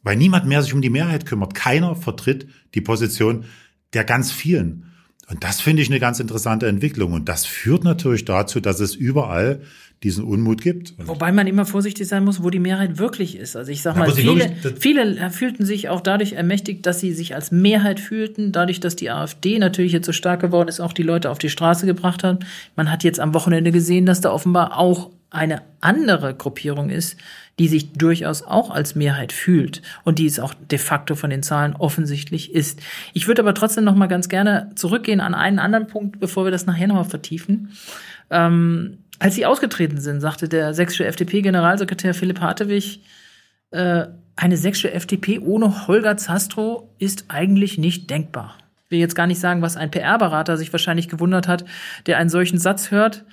[0.03, 3.45] weil niemand mehr sich um die Mehrheit kümmert, keiner vertritt die Position
[3.93, 4.93] der ganz vielen.
[5.29, 7.13] Und das finde ich eine ganz interessante Entwicklung.
[7.13, 9.61] Und das führt natürlich dazu, dass es überall
[10.03, 10.95] diesen Unmut gibt.
[10.99, 13.57] Wobei man immer vorsichtig sein muss, wo die Mehrheit wirklich ist.
[13.57, 17.51] Also ich sag mal, viele, viele fühlten sich auch dadurch ermächtigt, dass sie sich als
[17.51, 21.31] Mehrheit fühlten, dadurch, dass die AfD natürlich jetzt so stark geworden ist, auch die Leute
[21.31, 22.45] auf die Straße gebracht hat.
[22.77, 27.17] Man hat jetzt am Wochenende gesehen, dass da offenbar auch eine andere Gruppierung ist,
[27.59, 31.43] die sich durchaus auch als Mehrheit fühlt und die es auch de facto von den
[31.43, 32.81] Zahlen offensichtlich ist.
[33.15, 36.51] Ich würde aber trotzdem noch mal ganz gerne zurückgehen an einen anderen Punkt, bevor wir
[36.51, 37.71] das nachher noch mal vertiefen.
[38.31, 43.01] Ähm, als sie ausgetreten sind, sagte der sächsische FDP-Generalsekretär Philipp Hartewig,
[43.71, 48.57] äh, eine sächsische FDP ohne Holger Zastro ist eigentlich nicht denkbar.
[48.85, 51.65] Ich will jetzt gar nicht sagen, was ein PR-Berater sich wahrscheinlich gewundert hat,
[52.07, 53.25] der einen solchen Satz hört.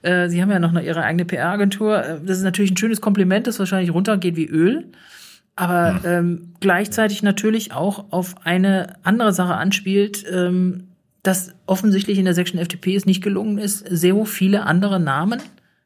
[0.00, 2.02] Äh, sie haben ja noch Ihre eigene PR-Agentur.
[2.02, 4.86] Äh, das ist natürlich ein schönes Kompliment, das wahrscheinlich runtergeht wie Öl.
[5.54, 10.88] Aber ähm, gleichzeitig natürlich auch auf eine andere Sache anspielt, ähm,
[11.22, 15.40] dass offensichtlich in der sächsischen FDP es nicht gelungen ist, sehr viele andere Namen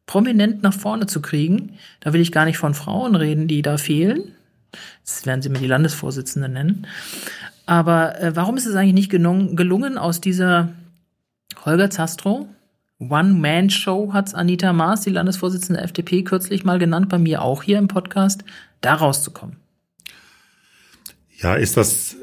[0.07, 1.75] prominent nach vorne zu kriegen.
[2.01, 4.33] Da will ich gar nicht von Frauen reden, die da fehlen.
[5.05, 6.87] Das werden sie mir die Landesvorsitzende nennen.
[7.67, 10.73] Aber äh, warum ist es eigentlich nicht gelungen, aus dieser
[11.65, 12.49] Holger Zastro
[12.99, 17.79] One-Man-Show hat's Anita Maas, die Landesvorsitzende der FDP, kürzlich mal genannt, bei mir auch hier
[17.79, 18.43] im Podcast,
[18.81, 19.57] da rauszukommen?
[21.39, 22.17] Ja, ist das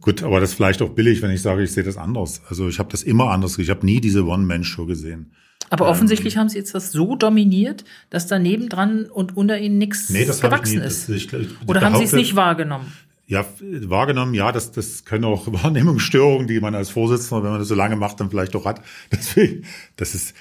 [0.00, 2.42] gut, aber das ist vielleicht auch billig, wenn ich sage, ich sehe das anders.
[2.48, 3.58] Also ich habe das immer anders.
[3.58, 5.32] Ich habe nie diese One-Man-Show gesehen.
[5.70, 9.78] Aber ähm, offensichtlich haben Sie jetzt das so dominiert, dass daneben dran und unter Ihnen
[9.78, 11.08] nichts nee, das gewachsen nie, ist.
[11.08, 12.92] Das, ich, ich, Oder haben Sie es nicht wahrgenommen?
[13.26, 17.68] Ja, wahrgenommen, ja, das, das können auch Wahrnehmungsstörungen, die man als Vorsitzender, wenn man das
[17.68, 18.82] so lange macht, dann vielleicht auch hat.
[19.12, 19.64] Deswegen,
[19.96, 20.34] das ist,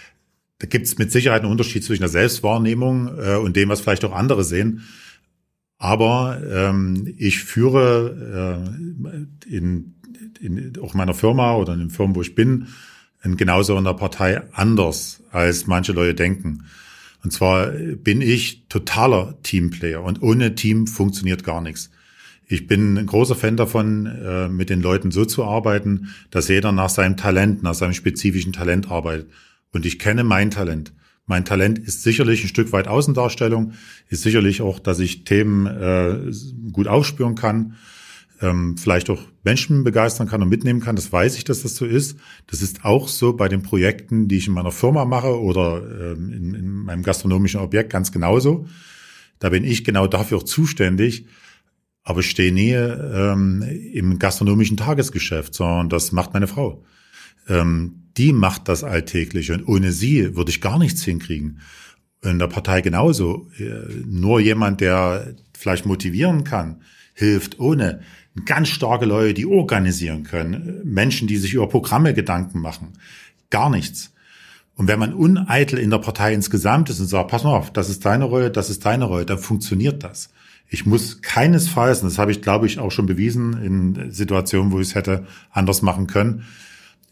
[0.58, 4.04] da gibt es mit Sicherheit einen Unterschied zwischen der Selbstwahrnehmung äh, und dem, was vielleicht
[4.06, 4.84] auch andere sehen.
[5.80, 8.68] Aber ähm, ich führe
[9.50, 9.96] äh, in,
[10.42, 12.68] in auch meiner Firma oder in den Firmen, wo ich bin,
[13.24, 16.66] in genauso in der Partei anders, als manche Leute denken.
[17.24, 21.90] Und zwar bin ich totaler Teamplayer und ohne Team funktioniert gar nichts.
[22.46, 26.72] Ich bin ein großer Fan davon, äh, mit den Leuten so zu arbeiten, dass jeder
[26.72, 29.30] nach seinem Talent, nach seinem spezifischen Talent arbeitet.
[29.72, 30.92] Und ich kenne mein Talent.
[31.30, 33.74] Mein Talent ist sicherlich ein Stück weit Außendarstellung,
[34.08, 36.32] ist sicherlich auch, dass ich Themen äh,
[36.72, 37.76] gut aufspüren kann,
[38.42, 40.96] ähm, vielleicht auch Menschen begeistern kann und mitnehmen kann.
[40.96, 42.18] Das weiß ich, dass das so ist.
[42.48, 46.34] Das ist auch so bei den Projekten, die ich in meiner Firma mache oder ähm,
[46.34, 48.66] in, in meinem gastronomischen Objekt ganz genauso.
[49.38, 51.28] Da bin ich genau dafür zuständig,
[52.04, 53.62] aber ich stehe nie ähm,
[53.94, 56.84] im gastronomischen Tagesgeschäft, sondern das macht meine Frau.
[57.50, 61.60] Ähm, die macht das alltäglich und ohne sie würde ich gar nichts hinkriegen.
[62.22, 63.50] in der Partei genauso.
[63.58, 66.82] Äh, nur jemand, der vielleicht motivieren kann,
[67.14, 68.02] hilft ohne
[68.46, 72.94] ganz starke Leute, die organisieren können, Menschen, die sich über Programme Gedanken machen,
[73.50, 74.14] gar nichts.
[74.76, 77.90] Und wenn man uneitel in der Partei insgesamt ist und sagt, pass mal auf, das
[77.90, 80.30] ist deine Rolle, das ist deine Rolle, dann funktioniert das.
[80.70, 84.80] Ich muss keinesfalls, und das habe ich, glaube ich, auch schon bewiesen in Situationen, wo
[84.80, 86.46] ich es hätte anders machen können,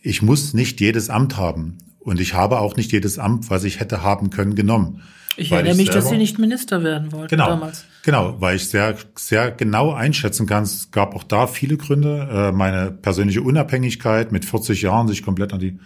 [0.01, 1.77] ich muss nicht jedes Amt haben.
[1.99, 5.01] Und ich habe auch nicht jedes Amt, was ich hätte haben können, genommen.
[5.36, 7.86] Ich erinnere mich, selber, dass Sie nicht Minister werden wollten genau, damals.
[8.03, 10.63] Genau, weil ich sehr, sehr genau einschätzen kann.
[10.63, 12.27] Es gab auch da viele Gründe.
[12.31, 15.79] Äh, meine persönliche Unabhängigkeit mit 40 Jahren sich komplett an die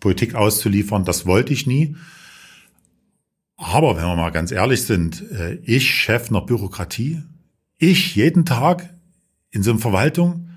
[0.00, 1.96] Politik auszuliefern, das wollte ich nie.
[3.56, 7.22] Aber wenn wir mal ganz ehrlich sind, äh, ich Chef einer Bürokratie,
[7.78, 8.94] ich jeden Tag
[9.50, 10.50] in so einer Verwaltung,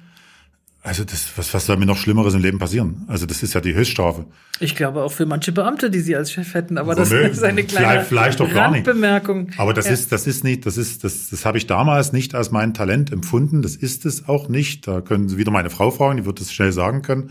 [0.89, 3.05] also das, was, was soll mir noch Schlimmeres im Leben passieren?
[3.07, 4.25] Also das ist ja die Höchststrafe.
[4.59, 7.63] Ich glaube auch für manche Beamte, die sie als Chef hätten, aber das ist eine
[7.63, 9.51] kleine vielleicht, vielleicht Randbemerkung.
[9.57, 9.91] Aber das ja.
[9.91, 13.11] ist, das ist nicht, das ist, das, das habe ich damals nicht als mein Talent
[13.11, 13.61] empfunden.
[13.61, 14.87] Das ist es auch nicht.
[14.87, 17.29] Da können Sie wieder meine Frau fragen, die wird das schnell sagen können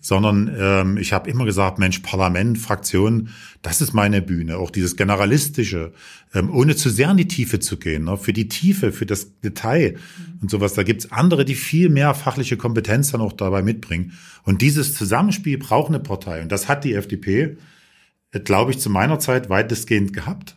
[0.00, 3.28] sondern ähm, ich habe immer gesagt, Mensch, Parlament, Fraktion,
[3.62, 4.56] das ist meine Bühne.
[4.56, 5.92] Auch dieses Generalistische,
[6.34, 8.16] ähm, ohne zu sehr in die Tiefe zu gehen, ne?
[8.16, 9.96] für die Tiefe, für das Detail
[10.40, 10.74] und sowas.
[10.74, 14.12] Da gibt's andere, die viel mehr fachliche Kompetenz dann auch dabei mitbringen.
[14.44, 16.42] Und dieses Zusammenspiel braucht eine Partei.
[16.42, 17.58] Und das hat die FDP,
[18.32, 20.56] äh, glaube ich, zu meiner Zeit weitestgehend gehabt.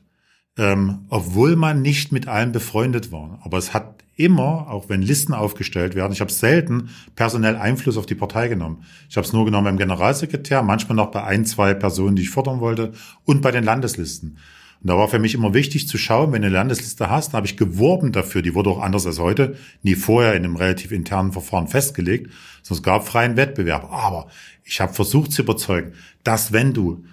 [0.56, 3.40] Ähm, obwohl man nicht mit allen befreundet war.
[3.44, 8.06] Aber es hat immer, auch wenn Listen aufgestellt werden, ich habe selten personell Einfluss auf
[8.06, 8.84] die Partei genommen.
[9.10, 12.30] Ich habe es nur genommen beim Generalsekretär, manchmal noch bei ein, zwei Personen, die ich
[12.30, 12.94] fordern wollte
[13.26, 14.38] und bei den Landeslisten.
[14.84, 17.38] Und da war für mich immer wichtig zu schauen, wenn du eine Landesliste hast, da
[17.38, 20.92] habe ich geworben dafür, die wurde auch anders als heute, nie vorher in einem relativ
[20.92, 23.90] internen Verfahren festgelegt, sondern es gab freien Wettbewerb.
[23.92, 24.28] Aber
[24.66, 27.06] ich habe versucht zu überzeugen, dass wenn du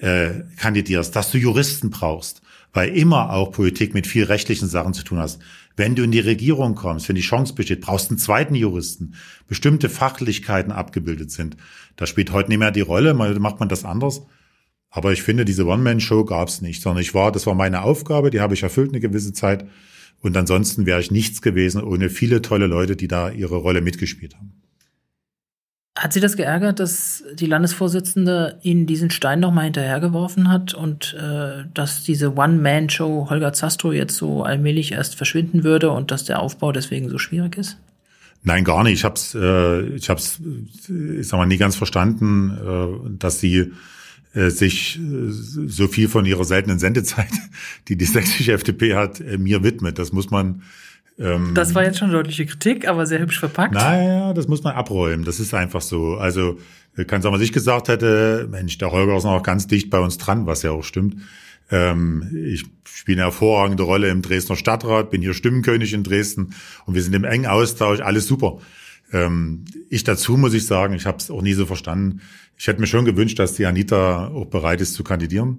[0.00, 2.42] äh, kandidierst, dass du Juristen brauchst,
[2.74, 5.40] weil immer auch Politik mit viel rechtlichen Sachen zu tun hast.
[5.76, 9.14] Wenn du in die Regierung kommst, wenn die Chance besteht, brauchst du einen zweiten Juristen,
[9.48, 11.56] bestimmte Fachlichkeiten abgebildet sind.
[11.96, 14.22] Das spielt heute nicht mehr die Rolle, macht man das anders.
[14.90, 18.40] Aber ich finde, diese One-Man-Show gab's nicht, sondern ich war, das war meine Aufgabe, die
[18.40, 19.66] habe ich erfüllt eine gewisse Zeit.
[20.20, 24.36] Und ansonsten wäre ich nichts gewesen ohne viele tolle Leute, die da ihre Rolle mitgespielt
[24.36, 24.63] haben.
[25.96, 31.64] Hat Sie das geärgert, dass die Landesvorsitzende Ihnen diesen Stein nochmal hinterhergeworfen hat und äh,
[31.72, 36.72] dass diese One-Man-Show Holger Zastro jetzt so allmählich erst verschwinden würde und dass der Aufbau
[36.72, 37.78] deswegen so schwierig ist?
[38.42, 38.94] Nein, gar nicht.
[38.94, 40.40] Ich habe es, äh, ich hab's,
[40.88, 43.72] ich sag mal, nie ganz verstanden, äh, dass sie
[44.34, 47.30] äh, sich äh, so viel von ihrer seltenen Sendezeit,
[47.88, 50.00] die die sächsische FDP hat, äh, mir widmet.
[50.00, 50.62] Das muss man
[51.18, 53.74] ähm, das war jetzt schon deutliche Kritik, aber sehr hübsch verpackt.
[53.74, 55.24] Naja, das muss man abräumen.
[55.24, 56.14] Das ist einfach so.
[56.14, 56.58] Also
[57.06, 60.18] kann sagen, was ich gesagt hätte, Mensch, der Holger ist noch ganz dicht bei uns
[60.18, 61.16] dran, was ja auch stimmt.
[61.70, 66.54] Ähm, ich spiele eine hervorragende Rolle im Dresdner Stadtrat, bin hier Stimmenkönig in Dresden
[66.86, 68.58] und wir sind im engen Austausch, alles super.
[69.12, 72.20] Ähm, ich dazu muss ich sagen, ich habe es auch nie so verstanden.
[72.56, 75.58] Ich hätte mir schon gewünscht, dass die Anita auch bereit ist zu kandidieren.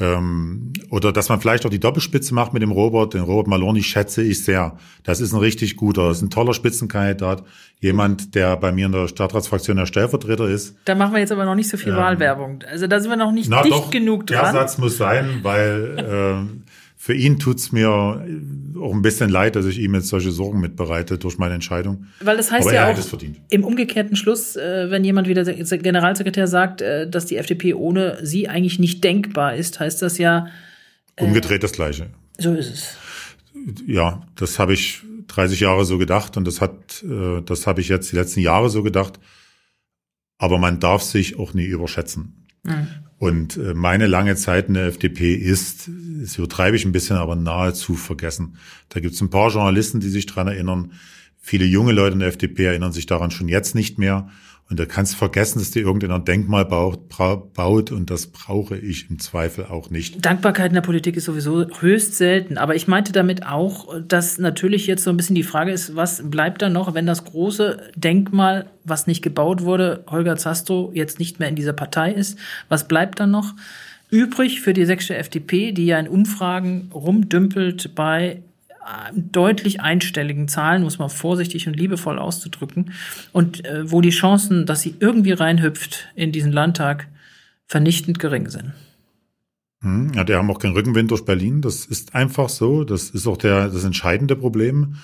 [0.00, 3.14] Ähm, oder dass man vielleicht auch die Doppelspitze macht mit dem Robert.
[3.14, 4.76] Den Robert Maloney schätze ich sehr.
[5.02, 7.42] Das ist ein richtig guter, das ist ein toller Spitzenkandidat.
[7.80, 10.76] Jemand, der bei mir in der Stadtratsfraktion der Stellvertreter ist.
[10.84, 12.60] Da machen wir jetzt aber noch nicht so viel ähm, Wahlwerbung.
[12.70, 14.52] Also da sind wir noch nicht dicht doch, genug dran.
[14.52, 16.67] Der Satz muss sein, weil äh,
[17.00, 21.16] für ihn tut's mir auch ein bisschen leid, dass ich ihm jetzt solche Sorgen mitbereite
[21.16, 22.06] durch meine Entscheidung.
[22.20, 23.18] Weil das heißt Aber ja auch
[23.50, 28.18] im umgekehrten Schluss, äh, wenn jemand wie der Generalsekretär sagt, äh, dass die FDP ohne
[28.26, 30.48] sie eigentlich nicht denkbar ist, heißt das ja
[31.14, 32.10] äh, umgedreht das Gleiche.
[32.36, 32.96] So ist es.
[33.86, 37.04] Ja, das habe ich 30 Jahre so gedacht und das hat,
[37.44, 39.20] das habe ich jetzt die letzten Jahre so gedacht.
[40.38, 42.46] Aber man darf sich auch nie überschätzen.
[42.64, 42.86] Mhm.
[43.18, 47.34] Und äh, meine lange Zeit in der FDP ist, das übertreibe ich ein bisschen, aber
[47.34, 48.56] nahezu vergessen.
[48.88, 50.92] Da gibt es ein paar Journalisten, die sich dran erinnern.
[51.40, 54.28] Viele junge Leute in der FDP erinnern sich daran schon jetzt nicht mehr.
[54.70, 57.08] Und da kannst du vergessen, dass dir irgendeiner Denkmal baut,
[57.54, 60.24] baut und das brauche ich im Zweifel auch nicht.
[60.24, 62.58] Dankbarkeit in der Politik ist sowieso höchst selten.
[62.58, 66.22] Aber ich meinte damit auch, dass natürlich jetzt so ein bisschen die Frage ist, was
[66.22, 71.38] bleibt da noch, wenn das große Denkmal, was nicht gebaut wurde, Holger Zastro jetzt nicht
[71.38, 72.38] mehr in dieser Partei ist?
[72.68, 73.54] Was bleibt dann noch?
[74.10, 78.42] Übrig für die sächsische FDP, die ja in Umfragen rumdümpelt bei
[79.14, 82.92] deutlich einstelligen Zahlen, muss man vorsichtig und liebevoll auszudrücken,
[83.32, 87.08] und äh, wo die Chancen, dass sie irgendwie reinhüpft in diesen Landtag,
[87.66, 88.72] vernichtend gering sind.
[89.82, 91.60] Hm, ja, die haben auch keinen Rückenwind durch Berlin.
[91.60, 92.84] Das ist einfach so.
[92.84, 94.96] Das ist auch der, das entscheidende Problem.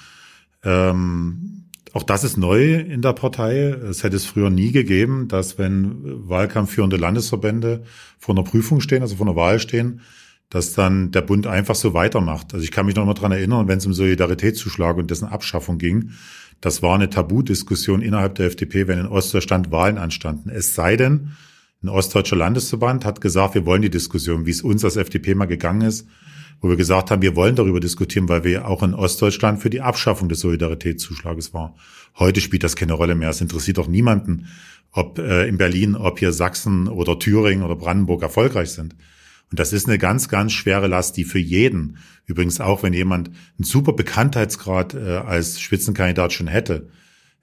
[0.64, 3.68] Ähm, auch das ist neu in der Partei.
[3.68, 7.85] Es hätte es früher nie gegeben, dass wenn wahlkampfführende Landesverbände
[8.18, 10.01] vor einer Prüfung stehen, also vor einer Wahl stehen,
[10.55, 12.55] dass dann der Bund einfach so weitermacht.
[12.55, 15.79] Also ich kann mich noch mal dran erinnern, wenn es um Solidaritätszuschlag und dessen Abschaffung
[15.79, 16.11] ging,
[16.61, 20.51] das war eine Tabudiskussion innerhalb der FDP, wenn in Ostdeutschland Wahlen anstanden.
[20.51, 21.33] Es sei denn,
[21.83, 25.47] ein ostdeutscher Landesverband hat gesagt, wir wollen die Diskussion, wie es uns als FDP mal
[25.47, 26.07] gegangen ist,
[26.61, 29.81] wo wir gesagt haben, wir wollen darüber diskutieren, weil wir auch in Ostdeutschland für die
[29.81, 31.73] Abschaffung des Solidaritätszuschlages waren.
[32.17, 33.31] Heute spielt das keine Rolle mehr.
[33.31, 34.47] Es interessiert doch niemanden,
[34.93, 38.95] ob äh, in Berlin, ob hier Sachsen oder Thüringen oder Brandenburg erfolgreich sind.
[39.55, 43.29] Und das ist eine ganz, ganz schwere Last, die für jeden, übrigens auch wenn jemand
[43.29, 46.88] einen super Bekanntheitsgrad äh, als Spitzenkandidat schon hätte,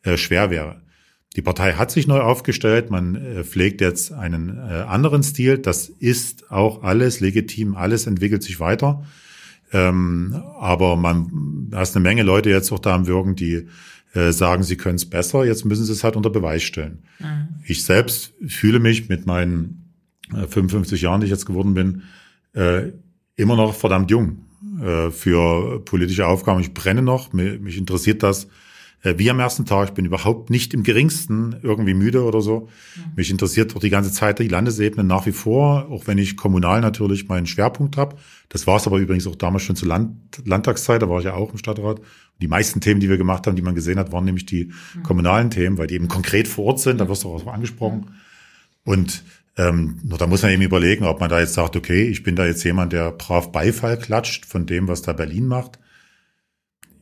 [0.04, 0.82] äh, schwer wäre.
[1.38, 5.58] Die Partei hat sich neu aufgestellt, man äh, pflegt jetzt einen anderen Stil.
[5.58, 9.06] Das ist auch alles legitim, alles entwickelt sich weiter.
[9.72, 13.70] Ähm, aber man, da ist eine Menge Leute jetzt auch da am Wirken, die
[14.14, 15.46] sagen, sie können es besser.
[15.46, 17.04] Jetzt müssen sie es halt unter Beweis stellen.
[17.20, 17.48] Mhm.
[17.64, 19.81] Ich selbst fühle mich mit meinen
[20.34, 22.04] 55 Jahren, die ich jetzt geworden bin,
[23.36, 24.46] immer noch verdammt jung
[25.12, 26.60] für politische Aufgaben.
[26.60, 28.48] Ich brenne noch, mich interessiert das
[29.04, 29.90] äh, wie am ersten Tag.
[29.90, 32.70] Ich bin überhaupt nicht im geringsten irgendwie müde oder so.
[32.96, 33.04] Mhm.
[33.16, 36.82] Mich interessiert doch die ganze Zeit die Landesebene nach wie vor, auch wenn ich kommunal
[36.82, 38.16] natürlich meinen Schwerpunkt habe.
[38.50, 41.34] Das war es aber übrigens auch damals schon zur Land Landtagszeit, da war ich ja
[41.34, 42.02] auch im Stadtrat.
[42.42, 45.04] Die meisten Themen, die wir gemacht haben, die man gesehen hat, waren nämlich die mhm.
[45.04, 48.12] kommunalen Themen, weil die eben konkret vor Ort sind, da wirst du auch angesprochen.
[48.84, 49.24] Und
[49.70, 52.36] ähm, nur da muss man eben überlegen, ob man da jetzt sagt, okay, ich bin
[52.36, 55.80] da jetzt jemand, der brav Beifall klatscht von dem, was da Berlin macht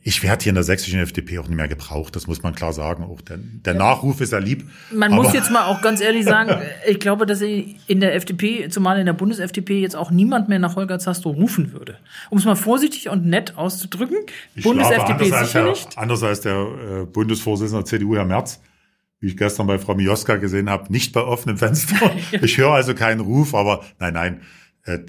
[0.02, 2.72] ich werde hier in der sächsischen FDP auch nicht mehr gebraucht, das muss man klar
[2.72, 3.04] sagen.
[3.04, 4.64] Auch der, der Nachruf ist ja lieb.
[4.90, 8.98] Man muss jetzt mal auch ganz ehrlich sagen, ich glaube, dass in der FDP, zumal
[8.98, 11.98] in der Bundes-FDP, jetzt auch niemand mehr nach Holger Zastrow rufen würde.
[12.30, 14.18] Um es mal vorsichtig und nett auszudrücken.
[14.62, 15.98] Bundes-FDP sicher der, nicht.
[15.98, 18.60] Anders als der äh, Bundesvorsitzende der CDU, Herr Merz,
[19.20, 22.10] wie ich gestern bei Frau Mioska gesehen habe, nicht bei offenem Fenster.
[22.42, 24.40] ich höre also keinen Ruf, aber nein, nein.
[24.84, 25.00] Äh,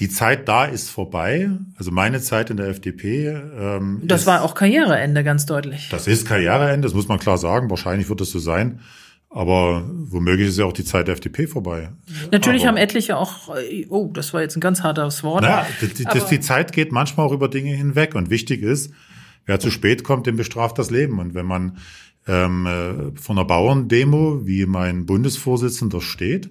[0.00, 1.50] die Zeit da ist vorbei.
[1.76, 3.28] Also meine Zeit in der FDP.
[3.28, 5.90] Ähm, das ist, war auch Karriereende, ganz deutlich.
[5.90, 7.70] Das ist Karriereende, das muss man klar sagen.
[7.70, 8.80] Wahrscheinlich wird das so sein.
[9.28, 11.90] Aber womöglich ist ja auch die Zeit der FDP vorbei.
[12.30, 13.48] Natürlich Aber, haben etliche auch,
[13.88, 15.42] oh, das war jetzt ein ganz hartes Wort.
[15.42, 18.14] Naja, die, die, die Zeit geht manchmal auch über Dinge hinweg.
[18.14, 18.92] Und wichtig ist,
[19.46, 21.18] wer zu spät kommt, dem bestraft das Leben.
[21.18, 21.78] Und wenn man
[22.26, 26.50] ähm, äh, von einer Bauerndemo, wie mein Bundesvorsitzender steht,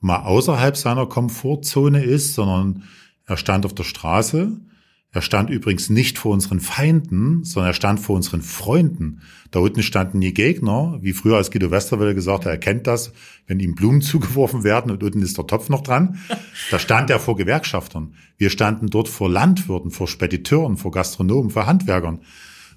[0.00, 2.84] mal außerhalb seiner Komfortzone ist, sondern
[3.26, 4.52] er stand auf der Straße.
[5.12, 9.22] Er stand übrigens nicht vor unseren Feinden, sondern er stand vor unseren Freunden.
[9.50, 13.12] Da unten standen die Gegner, wie früher als Guido Westerwelle gesagt hat, er kennt das,
[13.48, 16.20] wenn ihm Blumen zugeworfen werden und unten ist der Topf noch dran.
[16.70, 18.14] Da stand er vor Gewerkschaftern.
[18.38, 22.20] Wir standen dort vor Landwirten, vor Spediteuren, vor Gastronomen, vor Handwerkern.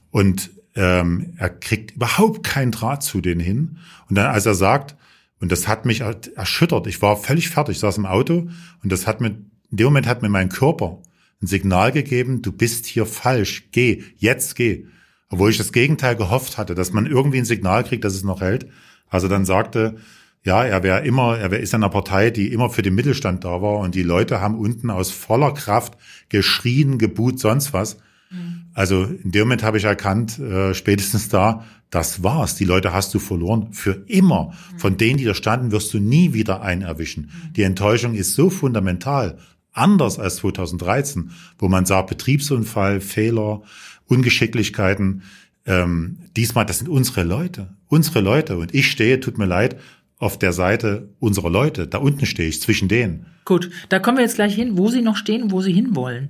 [0.10, 3.78] Und ähm, er kriegt überhaupt keinen Draht zu denen hin.
[4.10, 4.96] Und dann, als er sagt,
[5.40, 6.88] und das hat mich erschüttert.
[6.88, 8.48] Ich war völlig fertig, saß im Auto
[8.82, 11.02] und das hat mir, in dem Moment hat mir mein Körper
[11.42, 14.86] ein Signal gegeben, du bist hier falsch, geh, jetzt geh.
[15.30, 18.40] Obwohl ich das Gegenteil gehofft hatte, dass man irgendwie ein Signal kriegt, dass es noch
[18.40, 18.68] hält.
[19.10, 19.98] Also dann sagte,
[20.46, 23.44] ja, er wäre immer, er wär, ist in einer Partei, die immer für den Mittelstand
[23.44, 25.98] da war und die Leute haben unten aus voller Kraft
[26.30, 27.98] geschrien, gebuht, sonst was.
[28.30, 28.63] Mhm.
[28.74, 32.56] Also in dem Moment habe ich erkannt, äh, spätestens da, das war's.
[32.56, 34.54] Die Leute hast du verloren für immer.
[34.78, 37.30] Von denen, die da standen, wirst du nie wieder einen erwischen.
[37.56, 39.38] Die Enttäuschung ist so fundamental,
[39.74, 43.62] anders als 2013, wo man sah Betriebsunfall, Fehler,
[44.08, 45.22] Ungeschicklichkeiten.
[45.66, 48.58] Ähm, diesmal, das sind unsere Leute, unsere Leute.
[48.58, 49.80] Und ich stehe, tut mir leid,
[50.18, 51.88] auf der Seite unserer Leute.
[51.88, 53.28] Da unten stehe ich, zwischen denen.
[53.46, 56.30] Gut, da kommen wir jetzt gleich hin, wo Sie noch stehen, wo Sie hinwollen.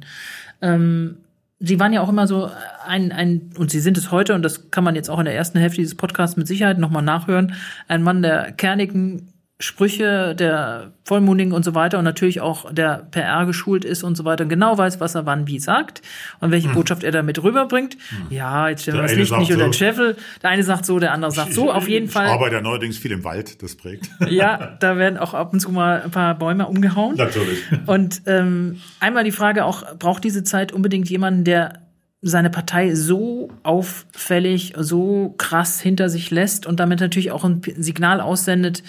[0.62, 1.18] Ähm
[1.66, 2.50] Sie waren ja auch immer so
[2.86, 5.34] ein, ein, und Sie sind es heute, und das kann man jetzt auch in der
[5.34, 7.56] ersten Hälfte dieses Podcasts mit Sicherheit nochmal nachhören,
[7.88, 9.33] ein Mann der kernigen
[9.64, 14.26] Sprüche, der vollmundigen und so weiter und natürlich auch der PR geschult ist und so
[14.26, 16.02] weiter und genau weiß, was er wann wie sagt
[16.42, 16.76] und welche hm.
[16.76, 17.94] Botschaft er damit rüberbringt.
[18.10, 18.28] Hm.
[18.30, 20.18] Ja, jetzt stellen wir das Licht nicht so, unter den Scheffel.
[20.42, 21.72] Der eine sagt so, der andere sagt so.
[21.72, 22.26] Auf jeden Fall.
[22.26, 24.10] Ich arbeite ja neuerdings viel im Wald, das prägt.
[24.34, 27.16] Ja, da werden auch ab und zu mal ein paar Bäume umgehauen.
[27.16, 27.60] Natürlich.
[27.86, 31.84] Und ähm, einmal die Frage auch, braucht diese Zeit unbedingt jemanden, der
[32.22, 38.22] seine Partei so auffällig, so krass hinter sich lässt und damit natürlich auch ein Signal
[38.22, 38.82] aussendet,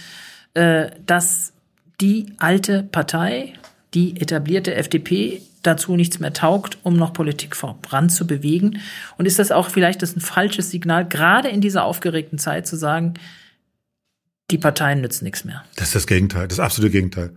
[0.55, 1.53] äh, dass
[2.01, 3.55] die alte Partei,
[3.93, 8.81] die etablierte FDP, dazu nichts mehr taugt, um noch Politik voran zu bewegen?
[9.17, 12.77] Und ist das auch vielleicht das ein falsches Signal, gerade in dieser aufgeregten Zeit zu
[12.77, 13.15] sagen,
[14.51, 15.65] die Parteien nützen nichts mehr?
[15.77, 17.31] Das ist das Gegenteil, das absolute Gegenteil.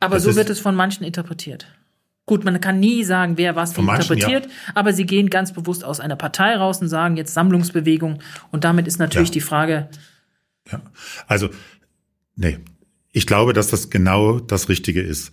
[0.00, 1.66] Aber das so wird es von manchen interpretiert.
[2.26, 4.52] Gut, man kann nie sagen, wer was wie manchen, interpretiert, ja.
[4.74, 8.20] aber sie gehen ganz bewusst aus einer Partei raus und sagen jetzt Sammlungsbewegung.
[8.50, 9.34] Und damit ist natürlich ja.
[9.34, 9.88] die Frage.
[10.70, 10.80] Ja,
[11.26, 11.50] also
[12.36, 12.58] Nee,
[13.12, 15.32] ich glaube, dass das genau das Richtige ist.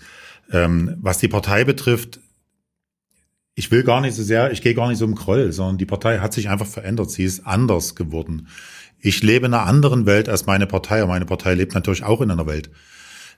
[0.52, 2.20] Ähm, was die Partei betrifft,
[3.56, 5.86] ich will gar nicht so sehr, ich gehe gar nicht so im Kroll, sondern die
[5.86, 7.12] Partei hat sich einfach verändert.
[7.12, 8.48] Sie ist anders geworden.
[9.00, 12.22] Ich lebe in einer anderen Welt als meine Partei, und meine Partei lebt natürlich auch
[12.22, 12.70] in einer Welt.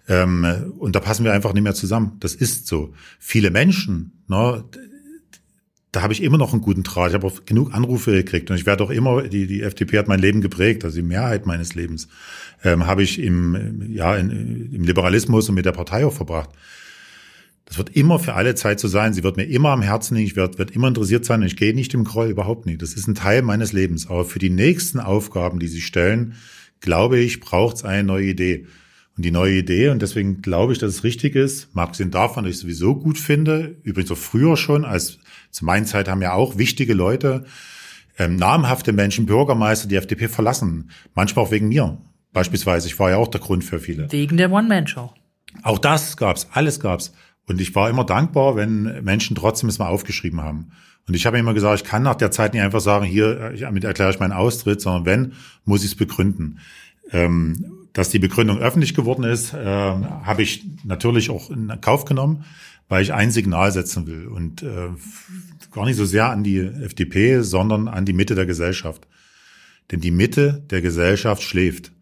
[0.08, 2.18] Ähm, und da passen wir einfach nicht mehr zusammen.
[2.20, 2.94] Das ist so.
[3.20, 4.64] Viele Menschen, ne,
[5.92, 7.10] da habe ich immer noch einen guten Draht.
[7.10, 10.08] Ich habe auch genug Anrufe gekriegt und ich werde auch immer, die, die FDP hat
[10.08, 12.08] mein Leben geprägt, also die Mehrheit meines Lebens
[12.64, 16.50] ähm, habe ich im, ja, in, im Liberalismus und mit der Partei auch verbracht.
[17.66, 19.14] Das wird immer für alle Zeit so sein.
[19.14, 20.28] Sie wird mir immer am Herzen liegen.
[20.28, 21.42] Ich werde, werde immer interessiert sein.
[21.42, 22.82] Ich gehe nicht im Groll, überhaupt nicht.
[22.82, 24.10] Das ist ein Teil meines Lebens.
[24.10, 26.34] Aber für die nächsten Aufgaben, die Sie stellen,
[26.82, 28.68] glaube ich, braucht es eine neue Idee.
[29.16, 32.44] Und die neue Idee, und deswegen glaube ich, dass es richtig ist, mag abgesehen davon,
[32.44, 35.20] dass ich es sowieso gut finde, übrigens auch früher schon, als
[35.52, 37.46] zu meiner Zeit haben ja auch wichtige Leute,
[38.18, 40.92] ähm, namhafte Menschen, Bürgermeister, die FDP verlassen.
[41.16, 41.98] Manchmal auch wegen mir.
[42.34, 44.12] Beispielsweise, ich war ja auch der Grund für viele.
[44.12, 45.14] Wegen der One-Man-Show.
[45.64, 47.14] Auch das gab's, alles gab's.
[47.48, 50.72] Und ich war immer dankbar, wenn Menschen trotzdem es mal aufgeschrieben haben.
[51.08, 53.84] Und ich habe immer gesagt, ich kann nach der Zeit nicht einfach sagen, hier, damit
[53.84, 55.34] erkläre ich meinen Austritt, sondern wenn,
[55.66, 56.60] muss ich es begründen.
[57.12, 62.46] Ähm, dass die Begründung öffentlich geworden ist, äh, habe ich natürlich auch in Kauf genommen,
[62.92, 64.28] weil ich ein Signal setzen will.
[64.28, 64.90] Und äh,
[65.72, 69.08] gar nicht so sehr an die FDP, sondern an die Mitte der Gesellschaft.
[69.92, 71.94] Denn die Mitte der Gesellschaft schläft.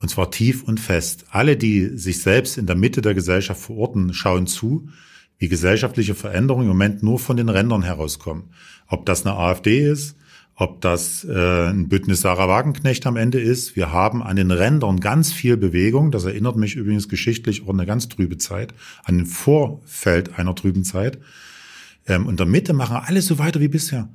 [0.00, 1.26] Und zwar tief und fest.
[1.28, 4.88] Alle, die sich selbst in der Mitte der Gesellschaft verorten, schauen zu,
[5.36, 8.54] wie gesellschaftliche Veränderungen im Moment nur von den Rändern herauskommen.
[8.86, 10.16] Ob das eine AfD ist,
[10.62, 13.74] ob das äh, ein Bündnis Sarah Wagenknecht am Ende ist.
[13.74, 16.12] Wir haben an den Rändern ganz viel Bewegung.
[16.12, 20.54] Das erinnert mich übrigens geschichtlich auch an eine ganz trübe Zeit, an den Vorfeld einer
[20.54, 21.18] trüben Zeit.
[22.06, 24.08] Ähm, und der Mitte machen alle so weiter wie bisher.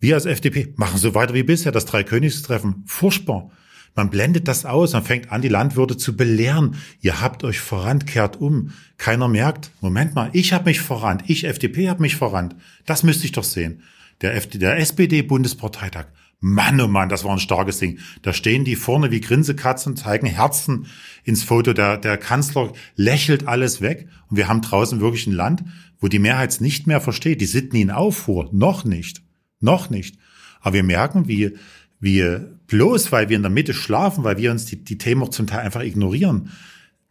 [0.00, 1.72] Wir als FDP machen so weiter wie bisher.
[1.72, 3.50] Das Dreikönigstreffen, furchtbar.
[3.94, 6.76] Man blendet das aus, man fängt an, die Landwirte zu belehren.
[7.00, 8.72] Ihr habt euch verrannt, kehrt um.
[8.98, 12.54] Keiner merkt, Moment mal, ich habe mich verrannt, ich FDP habe mich verrannt.
[12.84, 13.82] Das müsste ich doch sehen.
[14.22, 16.06] Der, FD, der SPD-Bundesparteitag,
[16.40, 17.98] Mann, oh Mann, das war ein starkes Ding.
[18.22, 20.86] Da stehen die vorne wie Grinsekatzen, zeigen Herzen
[21.22, 21.74] ins Foto.
[21.74, 24.08] Der, der Kanzler lächelt alles weg.
[24.28, 25.64] Und wir haben draußen wirklich ein Land,
[25.98, 27.42] wo die Mehrheit es nicht mehr versteht.
[27.42, 28.48] Die sind nie in Aufruhr.
[28.52, 29.22] Noch nicht.
[29.60, 30.16] Noch nicht.
[30.62, 31.58] Aber wir merken, wie,
[32.00, 35.28] wir bloß, weil wir in der Mitte schlafen, weil wir uns die, die Themen auch
[35.28, 36.50] zum Teil einfach ignorieren,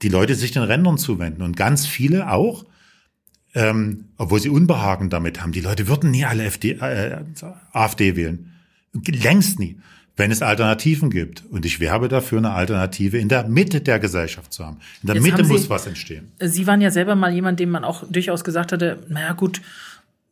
[0.02, 2.66] die Leute sich den Rändern zuwenden und ganz viele auch,
[3.56, 5.52] ähm, obwohl sie Unbehagen damit haben.
[5.52, 7.18] Die Leute würden nie alle FD, äh,
[7.74, 8.52] AfD wählen.
[9.08, 9.78] Längst nie.
[10.18, 11.44] Wenn es Alternativen gibt.
[11.50, 14.78] Und ich werbe dafür, eine Alternative in der Mitte der Gesellschaft zu haben.
[15.02, 16.32] In der Jetzt Mitte haben muss Sie- was entstehen.
[16.42, 19.62] Sie waren ja selber mal jemand, dem man auch durchaus gesagt hatte, naja gut,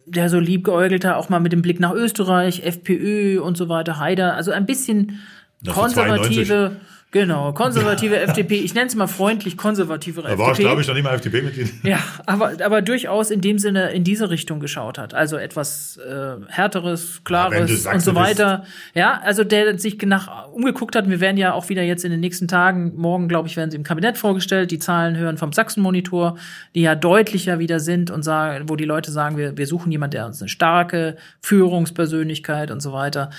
[0.06, 4.36] der so liebgeäugelte, auch mal mit dem Blick nach Österreich, FPÖ und so weiter, Haider,
[4.36, 5.20] also ein bisschen
[5.66, 6.78] konservative,
[7.12, 10.64] genau, konservative FDP, ich nenne es mal freundlich konservative Da war ich, FDP.
[10.64, 11.74] glaube ich, noch nicht mal FDP-Mitglied.
[11.84, 15.14] Ja, aber, aber durchaus in dem Sinne in diese Richtung geschaut hat.
[15.14, 18.66] Also etwas äh, härteres, klares du und so weiter.
[18.94, 21.10] Ja, also der sich nach umgeguckt hat.
[21.10, 23.78] Wir werden ja auch wieder jetzt in den nächsten Tagen, morgen, glaube ich, werden sie
[23.78, 24.72] im Kabinett vorgestellt.
[24.72, 26.38] Die Zahlen hören vom Sachsen-Monitor,
[26.76, 30.12] die ja deutlicher wieder sind und sagen, wo die Leute sagen, wir, wir suchen jemanden,
[30.12, 33.30] der uns eine starke Führungspersönlichkeit und so weiter.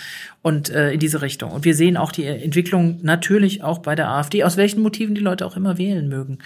[0.48, 1.50] Und äh, in diese Richtung.
[1.50, 5.20] Und wir sehen auch die Entwicklung natürlich auch bei der AfD, aus welchen Motiven die
[5.20, 6.38] Leute auch immer wählen mögen.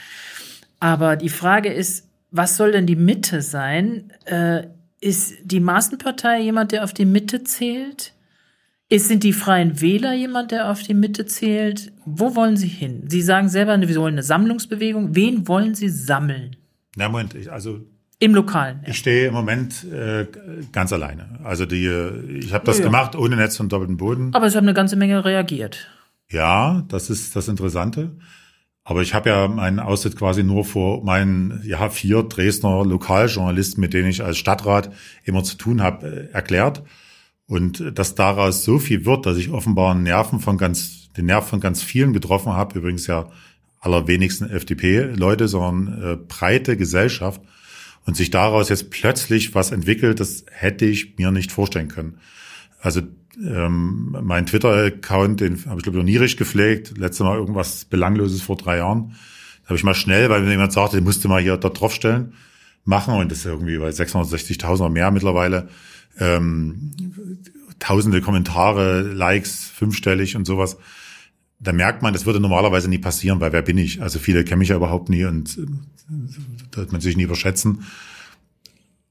[0.81, 4.13] Aber die Frage ist, was soll denn die Mitte sein?
[4.25, 4.65] Äh,
[5.01, 8.13] ist die Maßenpartei jemand, der auf die Mitte zählt?
[8.89, 11.93] Ist, sind die Freien Wähler jemand, der auf die Mitte zählt?
[12.05, 13.05] Wo wollen Sie hin?
[13.09, 15.15] Sie sagen selber, wir wollen eine Sammlungsbewegung.
[15.15, 16.57] Wen wollen Sie sammeln?
[16.97, 17.81] Na, Moment, ich, also
[18.23, 18.85] Im Lokalen.
[18.87, 20.29] Ich stehe im Moment äh,
[20.71, 21.41] ganz alleine.
[21.43, 21.89] Also die,
[22.39, 22.85] ich habe das Ja.
[22.85, 24.33] gemacht ohne Netz und doppelten Boden.
[24.33, 25.89] Aber es haben eine ganze Menge reagiert.
[26.31, 28.13] Ja, das ist das Interessante.
[28.85, 33.93] Aber ich habe ja meinen Austritt quasi nur vor meinen ja vier Dresdner Lokaljournalisten, mit
[33.93, 34.93] denen ich als Stadtrat
[35.25, 36.85] immer zu tun habe, äh, erklärt.
[37.49, 41.49] Und äh, dass daraus so viel wird, dass ich offenbar Nerven von ganz, den Nerv
[41.49, 42.79] von ganz vielen getroffen habe.
[42.79, 43.27] Übrigens ja
[43.81, 47.41] allerwenigsten FDP-Leute, sondern äh, breite Gesellschaft.
[48.05, 52.19] Und sich daraus jetzt plötzlich was entwickelt, das hätte ich mir nicht vorstellen können.
[52.81, 53.03] Also
[53.41, 56.99] ähm, mein Twitter-Account, den habe ich glaube ich noch nie richtig gepflegt.
[56.99, 59.15] Letztes Mal irgendwas Belangloses vor drei Jahren.
[59.63, 62.35] Da habe ich mal schnell, weil mir jemand sagte, musste mal hier da draufstellen,
[62.85, 63.15] machen.
[63.15, 65.69] Und das ist irgendwie bei 660.000 oder mehr mittlerweile.
[66.19, 66.91] Ähm,
[67.79, 70.77] tausende Kommentare, Likes, fünfstellig und sowas.
[71.63, 74.03] Da merkt man, das würde normalerweise nie passieren, weil wer bin ich?
[74.03, 75.67] Also viele kennen mich ja überhaupt nie und äh,
[76.73, 77.85] da wird man sich nie überschätzen.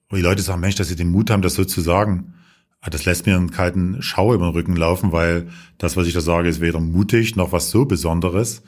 [0.10, 2.34] Aber die Leute sagen, Mensch, dass sie den Mut haben, das so zu sagen.
[2.82, 5.48] Ah, Das lässt mir einen kalten Schauer über den Rücken laufen, weil
[5.78, 8.64] das, was ich da sage, ist weder mutig noch was so Besonderes.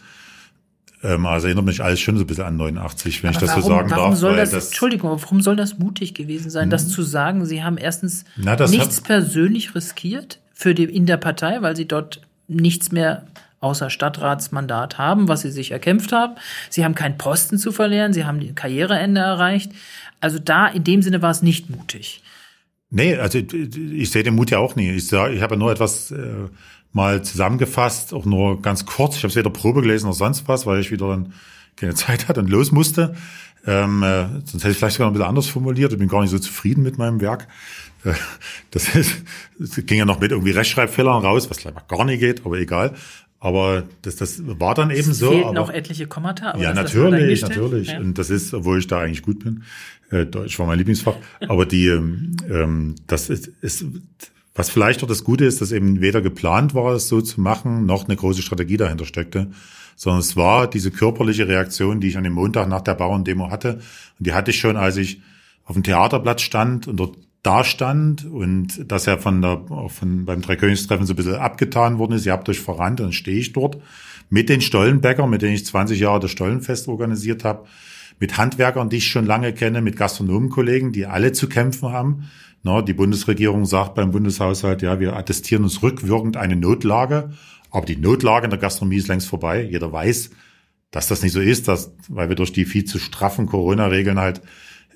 [1.01, 3.49] Ähm, also erinnert mich alles schon so ein bisschen an 89, wenn Aber ich das
[3.49, 4.19] warum, so sagen warum darf.
[4.19, 7.45] Soll weil das, Entschuldigung, warum soll das mutig gewesen sein, das zu sagen?
[7.45, 11.75] Sie haben erstens Na, das nichts hat- persönlich riskiert für die, in der Partei, weil
[11.75, 13.25] sie dort nichts mehr
[13.63, 16.35] außer Stadtratsmandat haben, was sie sich erkämpft haben.
[16.69, 19.71] Sie haben keinen Posten zu verlieren, sie haben Karriereende erreicht.
[20.19, 22.21] Also da in dem Sinne war es nicht mutig.
[22.89, 24.91] Nee, also ich sehe den Mut ja auch nie.
[24.91, 26.47] Ich, ich habe ja nur etwas äh,
[26.91, 29.17] mal zusammengefasst, auch nur ganz kurz.
[29.17, 31.33] Ich habe es weder Probe gelesen noch sonst was, weil ich wieder dann
[31.75, 33.15] keine Zeit hatte und los musste.
[33.65, 35.93] Ähm, äh, sonst hätte ich vielleicht sogar noch ein bisschen anders formuliert.
[35.93, 37.47] Ich bin gar nicht so zufrieden mit meinem Werk.
[38.03, 38.13] Äh,
[38.71, 39.23] das, ist,
[39.57, 42.93] das ging ja noch mit irgendwie Rechtschreibfehlern raus, was leider gar nicht geht, aber egal.
[43.43, 45.29] Aber das, das war dann eben Es so.
[45.29, 46.51] fehlten aber, auch etliche Kommata.
[46.51, 47.89] Aber ja, natürlich, natürlich.
[47.89, 47.99] Ja.
[47.99, 49.63] Und das ist, obwohl ich da eigentlich gut bin.
[50.11, 51.15] Äh, Deutsch war mein Lieblingsfach.
[51.49, 53.83] Aber die, ähm, ähm, das ist, ist,
[54.55, 57.85] was vielleicht auch das Gute ist, dass eben weder geplant war, es so zu machen,
[57.85, 59.51] noch eine große Strategie dahinter steckte,
[59.97, 63.73] sondern es war diese körperliche Reaktion, die ich an dem Montag nach der Bauerndemo hatte.
[64.19, 65.21] Und die hatte ich schon, als ich
[65.65, 70.41] auf dem Theaterplatz stand und dort da stand und dass er von der, von, beim
[70.41, 72.25] Dreikönigstreffen so ein bisschen abgetan worden ist.
[72.25, 73.77] Ihr habt euch verrannt, dann stehe ich dort
[74.29, 77.67] mit den Stollenbäckern, mit denen ich 20 Jahre das Stollenfest organisiert habe,
[78.19, 82.29] mit Handwerkern, die ich schon lange kenne, mit Gastronomenkollegen, die alle zu kämpfen haben.
[82.63, 87.33] Na, die Bundesregierung sagt beim Bundeshaushalt, ja, wir attestieren uns rückwirkend eine Notlage,
[87.71, 89.67] aber die Notlage in der Gastronomie ist längst vorbei.
[89.69, 90.29] Jeder weiß,
[90.91, 94.41] dass das nicht so ist, dass, weil wir durch die viel zu straffen Corona-Regeln halt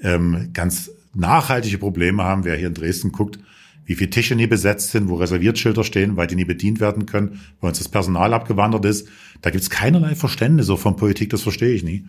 [0.02, 2.44] ähm, ganz nachhaltige Probleme haben.
[2.46, 3.40] Wer hier in Dresden guckt,
[3.86, 7.40] wie viele Tische nie besetzt sind, wo Reserviertschilder stehen, weil die nie bedient werden können,
[7.62, 9.08] weil uns das Personal abgewandert ist.
[9.42, 12.06] Da gibt's keinerlei Verständnis so von Politik, das verstehe ich nie.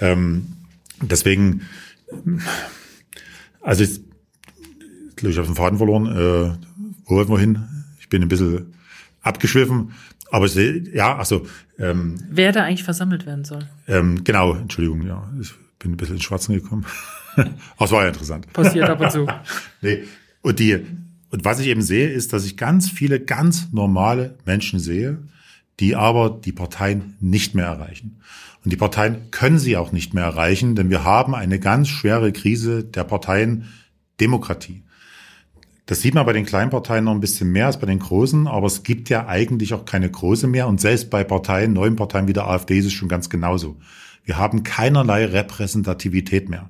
[0.00, 0.46] Ähm,
[1.02, 1.62] deswegen,
[3.60, 4.00] also ich,
[5.22, 6.06] ich habe den Faden verloren.
[6.06, 6.56] Äh,
[7.06, 7.66] wo wollten wir hin?
[8.00, 8.72] Ich bin ein bisschen
[9.22, 9.92] abgeschwiffen.
[10.30, 11.44] Aber ich sehe, ja, also
[11.78, 13.68] ähm, Wer da eigentlich versammelt werden soll.
[13.88, 16.86] ähm, genau, Entschuldigung, ja, ich bin ein bisschen ins Schwarzen gekommen.
[17.78, 18.52] Es war ja interessant.
[18.52, 19.26] Passiert ab und zu.
[19.82, 20.04] Nee.
[20.42, 20.74] Und die,
[21.30, 25.18] und was ich eben sehe, ist, dass ich ganz viele ganz normale Menschen sehe,
[25.78, 28.20] die aber die Parteien nicht mehr erreichen.
[28.64, 32.32] Und die Parteien können sie auch nicht mehr erreichen, denn wir haben eine ganz schwere
[32.32, 34.82] Krise der Parteiendemokratie.
[35.86, 38.46] Das sieht man bei den kleinen Parteien noch ein bisschen mehr als bei den großen,
[38.46, 40.68] aber es gibt ja eigentlich auch keine große mehr.
[40.68, 43.76] Und selbst bei Parteien, neuen Parteien wie der AfD ist es schon ganz genauso.
[44.24, 46.68] Wir haben keinerlei Repräsentativität mehr.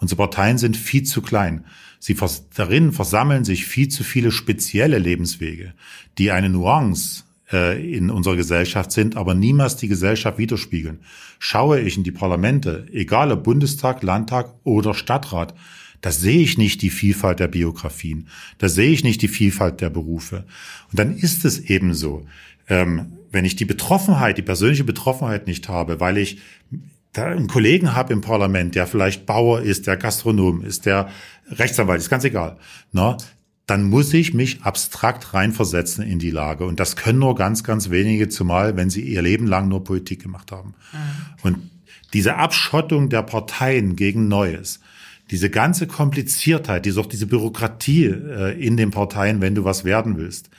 [0.00, 1.64] Unsere Parteien sind viel zu klein.
[1.98, 5.74] Sie vers darin versammeln sich viel zu viele spezielle Lebenswege,
[6.16, 11.00] die eine Nuance äh, in unserer Gesellschaft sind, aber niemals die Gesellschaft widerspiegeln.
[11.38, 15.54] Schaue ich in die Parlamente, egal ob Bundestag, Landtag oder Stadtrat,
[16.00, 19.90] da sehe ich nicht die Vielfalt der Biografien, da sehe ich nicht die Vielfalt der
[19.90, 20.46] Berufe.
[20.90, 22.26] Und dann ist es eben so,
[22.68, 26.38] ähm, wenn ich die Betroffenheit, die persönliche Betroffenheit nicht habe, weil ich
[27.12, 31.08] da einen Kollegen habe im Parlament, der vielleicht Bauer ist, der Gastronom ist, der
[31.50, 32.56] Rechtsanwalt ist, ganz egal,
[32.92, 33.16] ne,
[33.66, 36.64] dann muss ich mich abstrakt reinversetzen in die Lage.
[36.64, 40.22] Und das können nur ganz, ganz wenige, zumal wenn sie ihr Leben lang nur Politik
[40.22, 40.74] gemacht haben.
[41.42, 41.70] Und
[42.12, 44.80] diese Abschottung der Parteien gegen Neues,
[45.30, 50.16] diese ganze Kompliziertheit, diese, auch diese Bürokratie äh, in den Parteien, wenn du was werden
[50.16, 50.50] willst,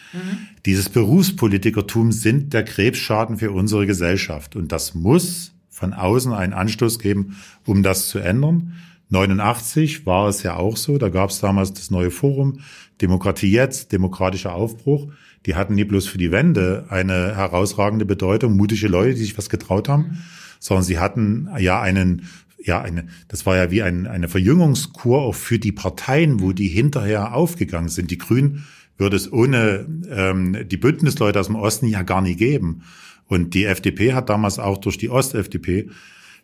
[0.65, 4.55] dieses Berufspolitikertum sind der Krebsschaden für unsere Gesellschaft.
[4.55, 8.73] Und das muss von außen einen Anstoß geben, um das zu ändern.
[9.09, 12.59] 89 war es ja auch so, da gab es damals das neue Forum,
[13.01, 15.11] Demokratie jetzt, demokratischer Aufbruch.
[15.45, 19.49] Die hatten nie bloß für die Wende eine herausragende Bedeutung, mutige Leute, die sich was
[19.49, 20.23] getraut haben,
[20.59, 22.27] sondern sie hatten ja einen,
[22.63, 26.67] ja eine, das war ja wie ein, eine Verjüngungskur auch für die Parteien, wo die
[26.67, 28.11] hinterher aufgegangen sind.
[28.11, 28.65] Die Grünen
[28.97, 32.83] würde es ohne ähm, die Bündnisleute aus dem Osten ja gar nie geben.
[33.31, 35.89] Und die FDP hat damals auch durch die Ost-FDP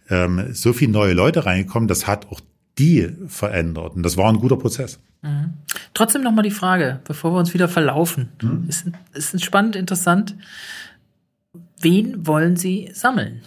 [0.09, 2.39] ähm, so viele neue Leute reingekommen, das hat auch
[2.77, 3.97] die verändert.
[3.97, 4.97] Und das war ein guter Prozess.
[5.93, 8.29] Trotzdem nochmal die Frage, bevor wir uns wieder verlaufen.
[8.69, 10.35] Ist, ist spannend, interessant.
[11.81, 13.41] Wen wollen Sie sammeln?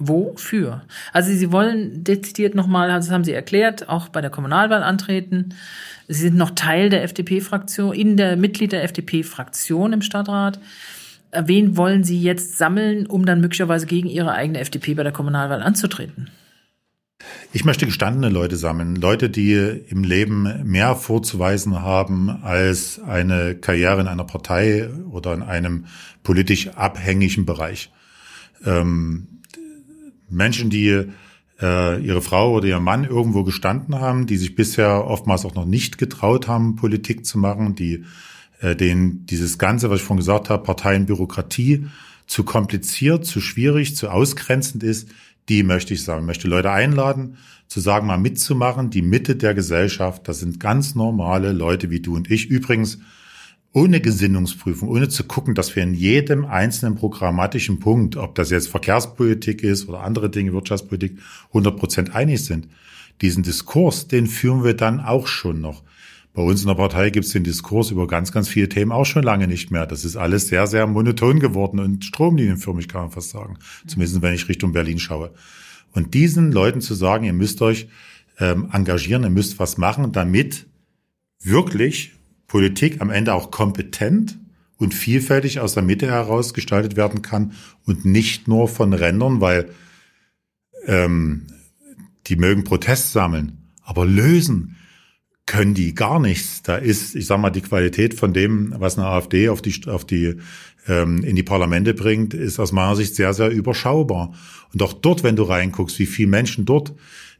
[0.00, 0.82] Wofür?
[1.12, 5.54] Also Sie wollen dezidiert nochmal, das haben Sie erklärt, auch bei der Kommunalwahl antreten.
[6.08, 10.58] Sie sind noch Teil der FDP-Fraktion, in der Mitglied der FDP-Fraktion im Stadtrat.
[11.32, 15.62] Wen wollen Sie jetzt sammeln, um dann möglicherweise gegen Ihre eigene FDP bei der Kommunalwahl
[15.62, 16.30] anzutreten?
[17.52, 24.00] Ich möchte gestandene Leute sammeln, Leute, die im Leben mehr vorzuweisen haben als eine Karriere
[24.00, 25.86] in einer Partei oder in einem
[26.22, 27.90] politisch abhängigen Bereich.
[28.64, 29.40] Ähm,
[30.28, 31.06] Menschen, die
[31.60, 35.66] äh, ihre Frau oder ihr Mann irgendwo gestanden haben, die sich bisher oftmals auch noch
[35.66, 38.04] nicht getraut haben, Politik zu machen, die
[38.60, 41.86] äh, denen dieses Ganze, was ich vorhin gesagt habe, Parteienbürokratie
[42.26, 45.08] zu kompliziert, zu schwierig, zu ausgrenzend ist,
[45.48, 46.22] die möchte ich sagen.
[46.22, 47.36] Ich möchte Leute einladen,
[47.68, 50.26] zu sagen, mal mitzumachen, die Mitte der Gesellschaft.
[50.28, 52.46] Das sind ganz normale Leute wie du und ich.
[52.46, 52.98] Übrigens,
[53.72, 58.68] ohne Gesinnungsprüfung, ohne zu gucken, dass wir in jedem einzelnen programmatischen Punkt, ob das jetzt
[58.68, 62.68] Verkehrspolitik ist oder andere Dinge, Wirtschaftspolitik, 100 Prozent einig sind.
[63.20, 65.82] Diesen Diskurs, den führen wir dann auch schon noch.
[66.36, 69.06] Bei uns in der Partei gibt es den Diskurs über ganz, ganz viele Themen auch
[69.06, 69.86] schon lange nicht mehr.
[69.86, 73.56] Das ist alles sehr, sehr monoton geworden und stromlinienförmig, kann man fast sagen.
[73.86, 75.32] Zumindest wenn ich Richtung Berlin schaue.
[75.92, 77.88] Und diesen Leuten zu sagen, ihr müsst euch
[78.38, 80.66] ähm, engagieren, ihr müsst was machen, damit
[81.42, 82.12] wirklich
[82.48, 84.38] Politik am Ende auch kompetent
[84.76, 87.52] und vielfältig aus der Mitte heraus gestaltet werden kann
[87.86, 89.70] und nicht nur von Rändern, weil
[90.84, 91.46] ähm,
[92.26, 94.76] die mögen Protest sammeln, aber lösen
[95.46, 96.62] können die gar nichts.
[96.62, 100.04] Da ist, ich sag mal, die Qualität von dem, was eine AfD auf die, auf
[100.04, 100.34] die,
[100.88, 104.34] ähm, in die Parlamente bringt, ist aus meiner Sicht sehr, sehr überschaubar.
[104.72, 106.92] Und auch dort, wenn du reinguckst, wie viele Menschen dort,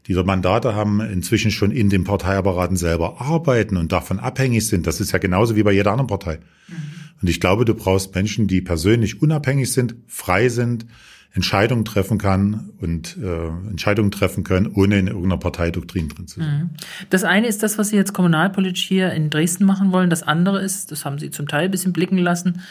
[0.07, 4.87] die dort Mandate haben, inzwischen schon in den Parteiapparaten selber arbeiten und davon abhängig sind.
[4.87, 6.39] Das ist ja genauso wie bei jeder anderen Partei.
[6.69, 6.75] Mhm.
[7.21, 10.85] Und ich glaube, du brauchst Menschen, die persönlich unabhängig sind, frei sind,
[11.37, 16.59] Entscheidungen treffen kann und äh, Entscheidungen treffen können, ohne in irgendeiner Parteidoktrin drin zu sein.
[16.59, 16.69] Mhm.
[17.11, 20.09] Das eine ist das, was Sie jetzt kommunalpolitisch hier in Dresden machen wollen.
[20.09, 22.61] Das andere ist, das haben Sie zum Teil ein bisschen blicken lassen,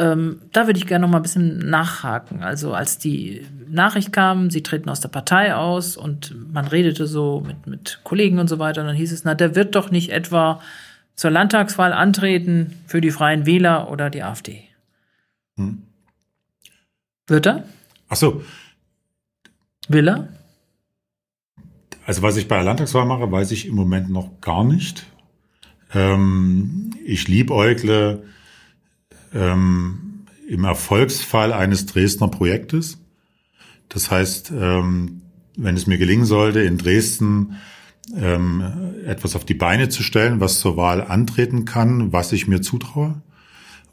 [0.00, 2.44] ähm, da würde ich gerne noch mal ein bisschen nachhaken.
[2.44, 7.42] Also als die Nachricht kam, Sie treten aus der Partei aus und man redete so
[7.44, 10.10] mit, mit Kollegen und so weiter, und dann hieß es, na, der wird doch nicht
[10.12, 10.62] etwa
[11.16, 14.62] zur Landtagswahl antreten für die Freien Wähler oder die AfD.
[15.56, 15.82] Hm.
[17.26, 17.64] Wird er?
[18.08, 18.42] Ach so.
[19.88, 20.28] Will er?
[22.04, 25.06] Also was ich bei der Landtagswahl mache, weiß ich im Moment noch gar nicht.
[25.92, 28.24] Ähm, ich liebäugle
[29.34, 32.98] ähm, im Erfolgsfall eines Dresdner Projektes.
[33.88, 35.22] Das heißt, ähm,
[35.56, 37.56] wenn es mir gelingen sollte, in Dresden
[38.16, 42.62] ähm, etwas auf die Beine zu stellen, was zur Wahl antreten kann, was ich mir
[42.62, 43.20] zutraue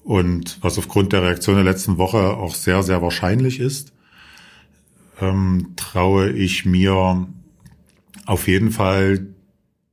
[0.04, 3.92] und was aufgrund der Reaktion der letzten Woche auch sehr, sehr wahrscheinlich ist,
[5.22, 7.28] ähm, traue ich mir
[8.26, 9.28] auf jeden Fall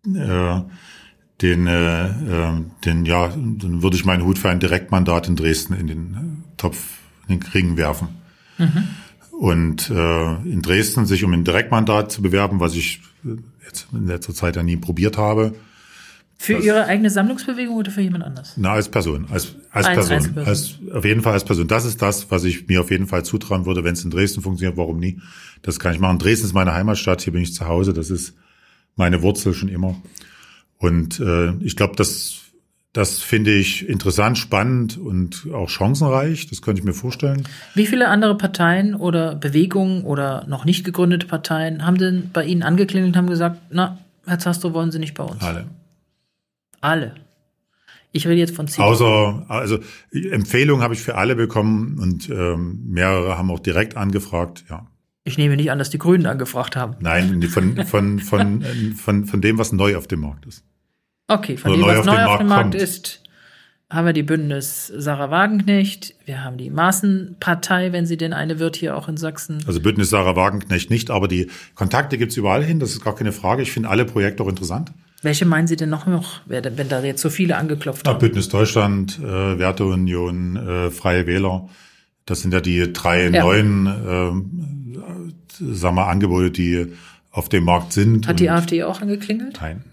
[0.07, 0.61] äh,
[1.43, 5.75] den, äh, äh, den, ja, dann würde ich meinen Hut für ein Direktmandat in Dresden
[5.75, 6.99] in den äh, Topf,
[7.29, 8.09] in den Ring werfen.
[8.59, 8.89] Mhm.
[9.33, 14.07] Und äh, in Dresden sich um ein Direktmandat zu bewerben, was ich äh, jetzt in
[14.07, 15.55] letzter Zeit ja nie probiert habe,
[16.43, 18.55] für das, Ihre eigene Sammlungsbewegung oder für jemand anders?
[18.57, 19.27] Na, als Person.
[19.31, 20.39] Als, als, als Person.
[20.45, 21.69] Als, auf jeden Fall als Person.
[21.69, 24.43] Das ist das, was ich mir auf jeden Fall zutrauen würde, wenn es in Dresden
[24.43, 24.77] funktioniert.
[24.77, 25.21] Warum nie?
[25.63, 26.19] Das kann ich machen.
[26.19, 27.23] Dresden ist meine Heimatstadt.
[27.23, 27.93] Hier bin ich zu Hause.
[27.93, 28.35] Das ist
[28.97, 29.95] meine Wurzel schon immer.
[30.79, 32.41] Und äh, ich glaube, das,
[32.93, 36.49] das finde ich interessant, spannend und auch chancenreich.
[36.49, 37.45] Das könnte ich mir vorstellen.
[37.77, 42.65] Wie viele andere Parteien oder Bewegungen oder noch nicht gegründete Parteien haben denn bei Ihnen
[42.65, 45.41] angeklingelt und haben gesagt, na, Herr Zastro, wollen Sie nicht bei uns?
[45.41, 45.67] Alle.
[46.83, 47.15] Alle.
[48.13, 48.85] Ich rede jetzt von zehn.
[48.85, 49.79] Außer, also
[50.13, 54.87] Empfehlungen habe ich für alle bekommen und ähm, mehrere haben auch direkt angefragt, ja.
[55.25, 56.97] Ich nehme nicht an, dass die Grünen angefragt haben.
[57.01, 58.63] Nein, von, von, von,
[58.97, 60.65] von, von dem, was neu auf dem Markt ist.
[61.29, 63.23] Okay, von Oder dem, neu was auf neu auf dem Markt, Markt ist,
[63.89, 68.75] haben wir die Bündnis Sarah Wagenknecht, wir haben die Maßenpartei, wenn sie denn eine wird,
[68.75, 69.63] hier auch in Sachsen.
[69.67, 73.33] Also Bündnis Sarah Wagenknecht nicht, aber die Kontakte gibt's überall hin, das ist gar keine
[73.33, 73.63] Frage.
[73.63, 74.93] Ich finde alle Projekte auch interessant.
[75.23, 78.19] Welche meinen Sie denn noch, noch wenn da jetzt so viele angeklopft haben?
[78.19, 81.69] Bündnis Deutschland, äh, Werteunion, äh, Freie Wähler.
[82.27, 83.43] Das sind ja die drei ja.
[83.45, 84.93] neuen äh,
[85.73, 86.87] sagen wir, Angebote, die
[87.31, 88.27] auf dem Markt sind.
[88.27, 89.59] Hat die AfD auch angeklingelt?
[89.61, 89.85] Nein.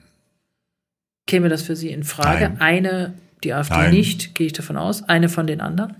[1.27, 2.49] Käme das für Sie in Frage?
[2.49, 2.61] Nein.
[2.61, 3.13] Eine,
[3.43, 3.91] die AfD Nein.
[3.91, 5.03] nicht, gehe ich davon aus.
[5.03, 5.95] Eine von den anderen?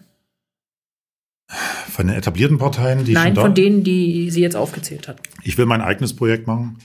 [1.90, 5.20] Von den etablierten Parteien, die Nein, von denen, die Sie jetzt aufgezählt hat.
[5.44, 6.78] Ich will mein eigenes Projekt machen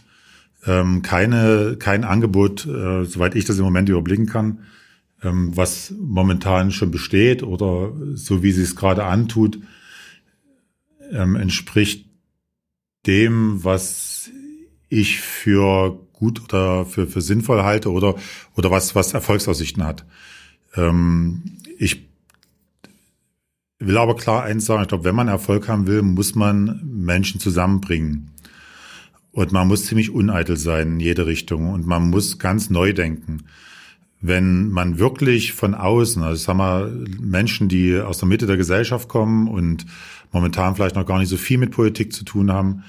[0.67, 4.61] ähm, keine, kein Angebot, äh, soweit ich das im Moment überblicken kann,
[5.23, 9.59] ähm, was momentan schon besteht oder so wie sie es gerade antut,
[11.11, 12.07] ähm, entspricht
[13.07, 14.31] dem, was
[14.89, 18.15] ich für gut oder für, für sinnvoll halte oder,
[18.57, 20.07] oder was, was Erfolgsaussichten hat.
[20.77, 21.43] Ähm,
[21.79, 22.09] ich
[23.79, 27.41] will aber klar eins sagen, ich glaube, wenn man Erfolg haben will, muss man Menschen
[27.41, 28.31] zusammenbringen.
[29.35, 33.43] Und man muss ziemlich uneitel sein in jede Richtung und man muss ganz neu denken.
[34.21, 39.09] Wenn man wirklich von außen, also sagen wir Menschen, die aus der Mitte der Gesellschaft
[39.09, 39.87] kommen und
[40.31, 42.85] momentan vielleicht noch gar nicht so viel mit Politik zu tun haben,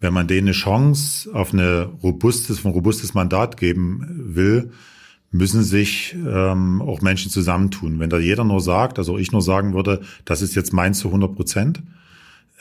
[0.00, 4.72] wenn man denen eine Chance auf eine robustes, ein robustes Mandat geben will,
[5.30, 8.00] müssen sich ähm, auch Menschen zusammentun.
[8.00, 11.08] Wenn da jeder nur sagt, also ich nur sagen würde, das ist jetzt meins zu
[11.08, 11.82] 100 Prozent,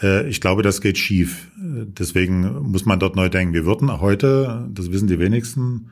[0.01, 1.47] ich glaube, das geht schief.
[1.57, 3.53] Deswegen muss man dort neu denken.
[3.53, 5.91] Wir würden heute, das wissen die wenigsten,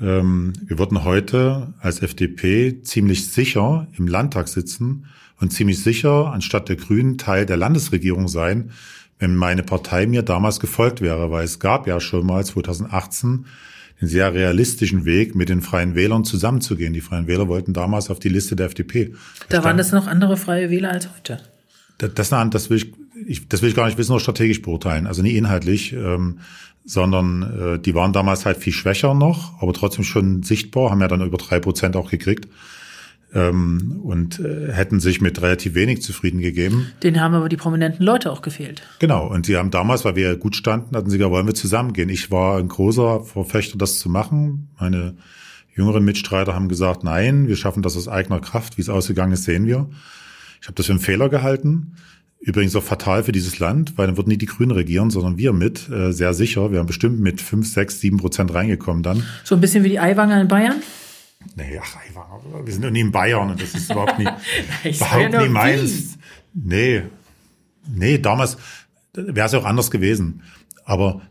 [0.00, 5.06] ähm, wir würden heute als FDP ziemlich sicher im Landtag sitzen
[5.40, 8.70] und ziemlich sicher anstatt der Grünen Teil der Landesregierung sein,
[9.18, 13.46] wenn meine Partei mir damals gefolgt wäre, weil es gab ja schon mal 2018
[14.00, 16.92] den sehr realistischen Weg, mit den Freien Wählern zusammenzugehen.
[16.92, 19.14] Die Freien Wähler wollten damals auf die Liste der FDP.
[19.48, 21.40] Da waren das noch andere Freie Wähler als heute.
[22.02, 22.92] Das, das, das, will ich,
[23.26, 26.40] ich, das will ich gar nicht wissen, nur strategisch beurteilen, also nie inhaltlich, ähm,
[26.84, 31.08] sondern äh, die waren damals halt viel schwächer noch, aber trotzdem schon sichtbar, haben ja
[31.08, 32.48] dann über drei Prozent auch gekriegt
[33.34, 36.88] ähm, und äh, hätten sich mit relativ wenig zufrieden gegeben.
[37.02, 38.82] Den haben aber die prominenten Leute auch gefehlt.
[38.98, 42.08] Genau, und sie haben damals, weil wir gut standen, hatten sie gesagt, wollen wir zusammengehen.
[42.08, 44.68] Ich war ein großer Verfechter, das zu machen.
[44.78, 45.16] Meine
[45.74, 48.76] jüngeren Mitstreiter haben gesagt, nein, wir schaffen das aus eigener Kraft.
[48.76, 49.88] Wie es ausgegangen ist, sehen wir.
[50.62, 51.96] Ich habe das für einen Fehler gehalten.
[52.38, 55.52] Übrigens auch fatal für dieses Land, weil dann würden nie die Grünen regieren, sondern wir
[55.52, 56.70] mit, äh, sehr sicher.
[56.70, 59.24] Wir haben bestimmt mit fünf, sechs, sieben Prozent reingekommen dann.
[59.42, 60.76] So ein bisschen wie die Eiwanger in Bayern?
[61.56, 61.96] Nee, ach,
[62.64, 64.30] wir sind doch nie in Bayern und das ist überhaupt nicht,
[64.84, 66.18] überhaupt nie meins.
[66.54, 67.02] Nee,
[67.92, 68.56] nee, damals
[69.14, 70.42] wäre es ja auch anders gewesen.
[70.84, 71.22] Aber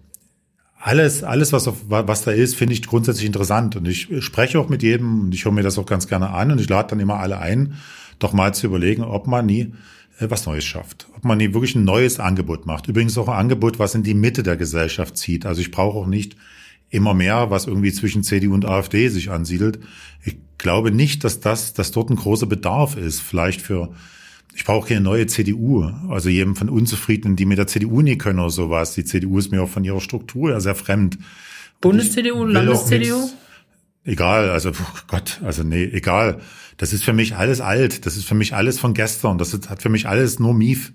[0.77, 3.77] alles, alles, was, auf, was da ist, finde ich grundsätzlich interessant.
[3.77, 6.51] Und ich spreche auch mit jedem und ich höre mir das auch ganz gerne an
[6.51, 7.75] und ich lade dann immer alle ein,
[8.23, 9.73] doch mal zu überlegen, ob man nie
[10.19, 11.07] äh, was Neues schafft.
[11.15, 12.87] Ob man nie wirklich ein neues Angebot macht.
[12.87, 15.45] Übrigens auch ein Angebot, was in die Mitte der Gesellschaft zieht.
[15.45, 16.35] Also ich brauche auch nicht
[16.89, 19.79] immer mehr, was irgendwie zwischen CDU und AfD sich ansiedelt.
[20.23, 23.21] Ich glaube nicht, dass das, dass dort ein großer Bedarf ist.
[23.21, 23.93] Vielleicht für,
[24.53, 25.89] ich brauche keine neue CDU.
[26.09, 28.93] Also jedem von Unzufriedenen, die mit der CDU nie können oder sowas.
[28.93, 31.17] Die CDU ist mir auch von ihrer Struktur ja sehr fremd.
[31.79, 33.29] Bundes-CDU, Landes-CDU?
[34.03, 36.41] Egal, also oh Gott, also nee, egal.
[36.77, 38.05] Das ist für mich alles alt.
[38.05, 39.37] Das ist für mich alles von gestern.
[39.37, 40.93] Das hat für mich alles nur Mief.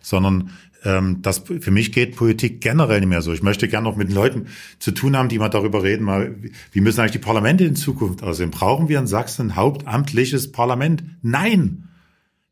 [0.00, 0.50] Sondern
[0.84, 3.32] ähm, das für mich geht Politik generell nicht mehr so.
[3.32, 4.46] Ich möchte gerne noch mit Leuten
[4.78, 6.36] zu tun haben, die mal darüber reden, mal,
[6.70, 8.52] wie müssen eigentlich die Parlamente in Zukunft aussehen?
[8.52, 11.02] Brauchen wir in Sachsen ein hauptamtliches Parlament?
[11.22, 11.85] Nein!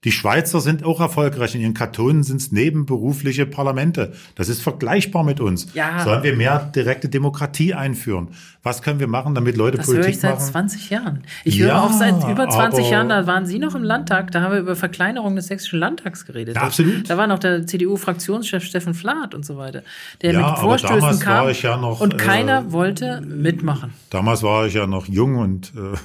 [0.05, 1.55] Die Schweizer sind auch erfolgreich.
[1.55, 4.13] In ihren Kantonen sind es nebenberufliche Parlamente.
[4.35, 5.73] Das ist vergleichbar mit uns.
[5.75, 6.05] Ja.
[6.05, 8.29] Sollen wir mehr direkte Demokratie einführen?
[8.63, 10.21] Was können wir machen, damit Leute das Politik machen?
[10.23, 11.23] Das höre ich seit 20 Jahren.
[11.45, 14.41] Ich ja, höre auch seit über 20 Jahren, da waren Sie noch im Landtag, da
[14.41, 16.57] haben wir über Verkleinerung des sächsischen Landtags geredet.
[16.57, 17.09] Ja, absolut.
[17.09, 19.83] Da war noch der CDU-Fraktionschef Steffen Flath und so weiter,
[20.23, 23.93] der ja, mit Vorstößen kam ja noch, und keiner äh, wollte mitmachen.
[24.11, 25.97] Damals war ich ja noch jung und äh,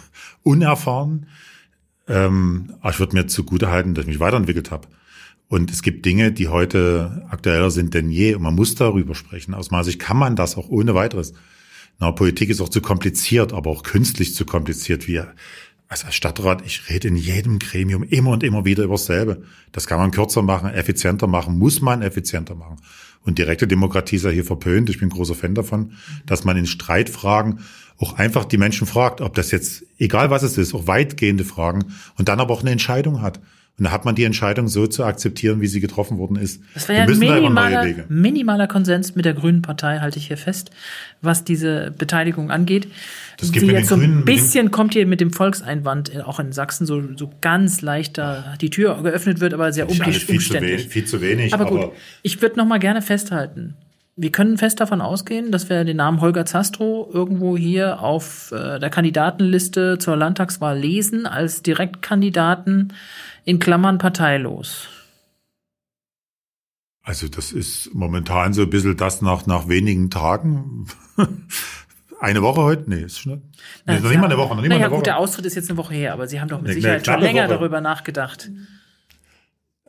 [0.43, 1.27] unerfahren.
[2.09, 4.87] Ähm, ich würde mir zugute halten, dass ich mich weiterentwickelt habe.
[5.47, 8.35] Und es gibt Dinge, die heute aktueller sind denn je.
[8.35, 9.53] Und man muss darüber sprechen.
[9.53, 11.33] Aus meiner Sicht kann man das auch ohne weiteres.
[11.99, 15.07] Na, Politik ist auch zu kompliziert, aber auch künstlich zu kompliziert.
[15.87, 19.41] Also als Stadtrat, ich rede in jedem Gremium immer und immer wieder über dasselbe.
[19.71, 22.77] Das kann man kürzer machen, effizienter machen, muss man effizienter machen.
[23.21, 24.89] Und direkte Demokratie ist ja hier verpönt.
[24.89, 25.93] Ich bin großer Fan davon,
[26.25, 27.59] dass man in Streitfragen
[27.99, 31.85] auch einfach die Menschen fragt, ob das jetzt, egal was es ist, auch weitgehende Fragen
[32.17, 33.39] und dann aber auch eine Entscheidung hat.
[33.77, 36.61] Und da hat man die Entscheidung so zu akzeptieren, wie sie getroffen worden ist.
[36.73, 40.71] Das war ja ein minimaler, minimaler Konsens mit der Grünen Partei, halte ich hier fest,
[41.21, 42.89] was diese Beteiligung angeht.
[43.37, 46.51] Das gibt Sie jetzt so ein bisschen kommt hier mit dem Volkseinwand äh, auch in
[46.51, 50.25] Sachsen so, so ganz leichter die Tür geöffnet wird, aber sehr umständlich.
[50.25, 51.53] Viel, zu wenig, viel zu wenig.
[51.53, 51.91] Aber gut, aber
[52.21, 53.75] ich würde noch mal gerne festhalten
[54.21, 58.77] wir können fest davon ausgehen, dass wir den Namen Holger Zastro irgendwo hier auf äh,
[58.77, 62.93] der Kandidatenliste zur Landtagswahl lesen als Direktkandidaten
[63.45, 64.89] in Klammern parteilos.
[67.01, 70.87] Also das ist momentan so ein bisschen das nach, nach wenigen Tagen.
[72.19, 72.89] eine Woche heute?
[72.89, 73.41] Nee, ist schon
[73.87, 74.53] nee, noch nicht mal eine Woche.
[74.53, 74.97] Noch nicht naja, mal eine Woche.
[74.97, 77.05] gut, der Austritt ist jetzt eine Woche her, aber Sie haben doch mit nee, Sicherheit
[77.05, 77.53] schon länger Woche.
[77.53, 78.51] darüber nachgedacht.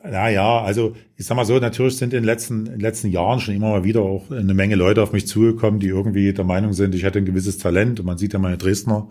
[0.03, 3.09] Ja, ja, also ich sag mal so, natürlich sind in den letzten, in den letzten
[3.09, 6.45] Jahren schon immer mal wieder auch eine Menge Leute auf mich zugekommen, die irgendwie der
[6.45, 7.99] Meinung sind, ich hätte ein gewisses Talent.
[7.99, 9.09] Und man sieht ja meine Dresdner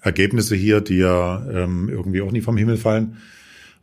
[0.00, 3.16] Ergebnisse hier, die ja ähm, irgendwie auch nicht vom Himmel fallen.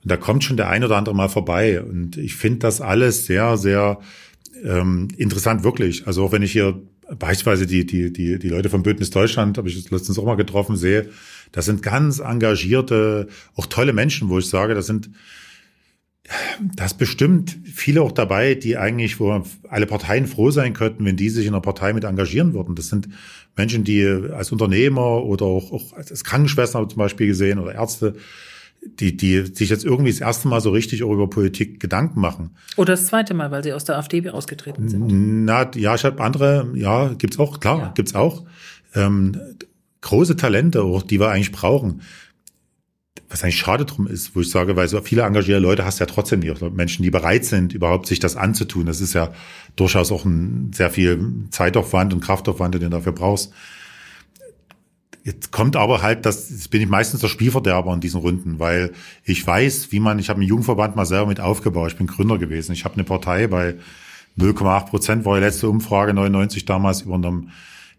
[0.03, 1.81] Und da kommt schon der ein oder andere mal vorbei.
[1.81, 3.99] Und ich finde das alles sehr, sehr
[4.63, 6.05] ähm, interessant, wirklich.
[6.05, 6.79] Also auch wenn ich hier
[7.17, 10.75] beispielsweise die, die, die, die Leute vom Bündnis Deutschland, habe ich letztens auch mal getroffen,
[10.75, 11.09] sehe,
[11.51, 15.09] das sind ganz engagierte, auch tolle Menschen, wo ich sage, das sind
[16.75, 21.29] das bestimmt viele auch dabei, die eigentlich, wo alle Parteien froh sein könnten, wenn die
[21.29, 22.75] sich in einer Partei mit engagieren würden.
[22.75, 23.09] Das sind
[23.55, 28.15] Menschen, die als Unternehmer oder auch, auch als Krankenschwestern zum Beispiel gesehen oder Ärzte,
[28.81, 32.51] die, die sich jetzt irgendwie das erste Mal so richtig auch über Politik Gedanken machen.
[32.77, 35.45] Oder das zweite Mal, weil sie aus der AfD ausgetreten sind.
[35.45, 37.91] Na, ja, ich habe andere, ja, gibt's auch, klar, ja.
[37.95, 38.45] gibt's auch.
[38.95, 39.39] Ähm,
[40.01, 42.01] große Talente, auch die wir eigentlich brauchen.
[43.29, 46.05] Was eigentlich schade drum ist, wo ich sage, weil so viele engagierte Leute hast ja
[46.05, 46.61] trotzdem nicht.
[46.61, 48.85] Menschen, die bereit sind, überhaupt sich das anzutun.
[48.85, 49.33] Das ist ja
[49.75, 53.53] durchaus auch ein sehr viel Zeitaufwand und Kraftaufwand, den du dafür brauchst.
[55.23, 58.91] Jetzt kommt aber halt, das jetzt bin ich meistens der Spielverderber in diesen Runden, weil
[59.23, 62.37] ich weiß, wie man, ich habe einen Jugendverband mal selber mit aufgebaut, ich bin Gründer
[62.37, 62.71] gewesen.
[62.71, 63.75] Ich habe eine Partei bei
[64.37, 67.51] 0,8 Prozent war die letzte Umfrage 99 damals übernommen.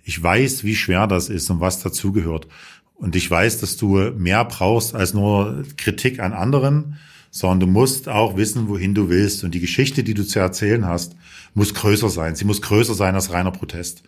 [0.05, 2.49] Ich weiß, wie schwer das ist und was dazugehört.
[2.95, 6.99] Und ich weiß, dass du mehr brauchst als nur Kritik an anderen,
[7.31, 9.43] sondern du musst auch wissen, wohin du willst.
[9.43, 11.17] Und die Geschichte, die du zu erzählen hast,
[11.55, 12.37] muss größer sein.
[12.37, 14.03] Sie muss größer sein als reiner Protest.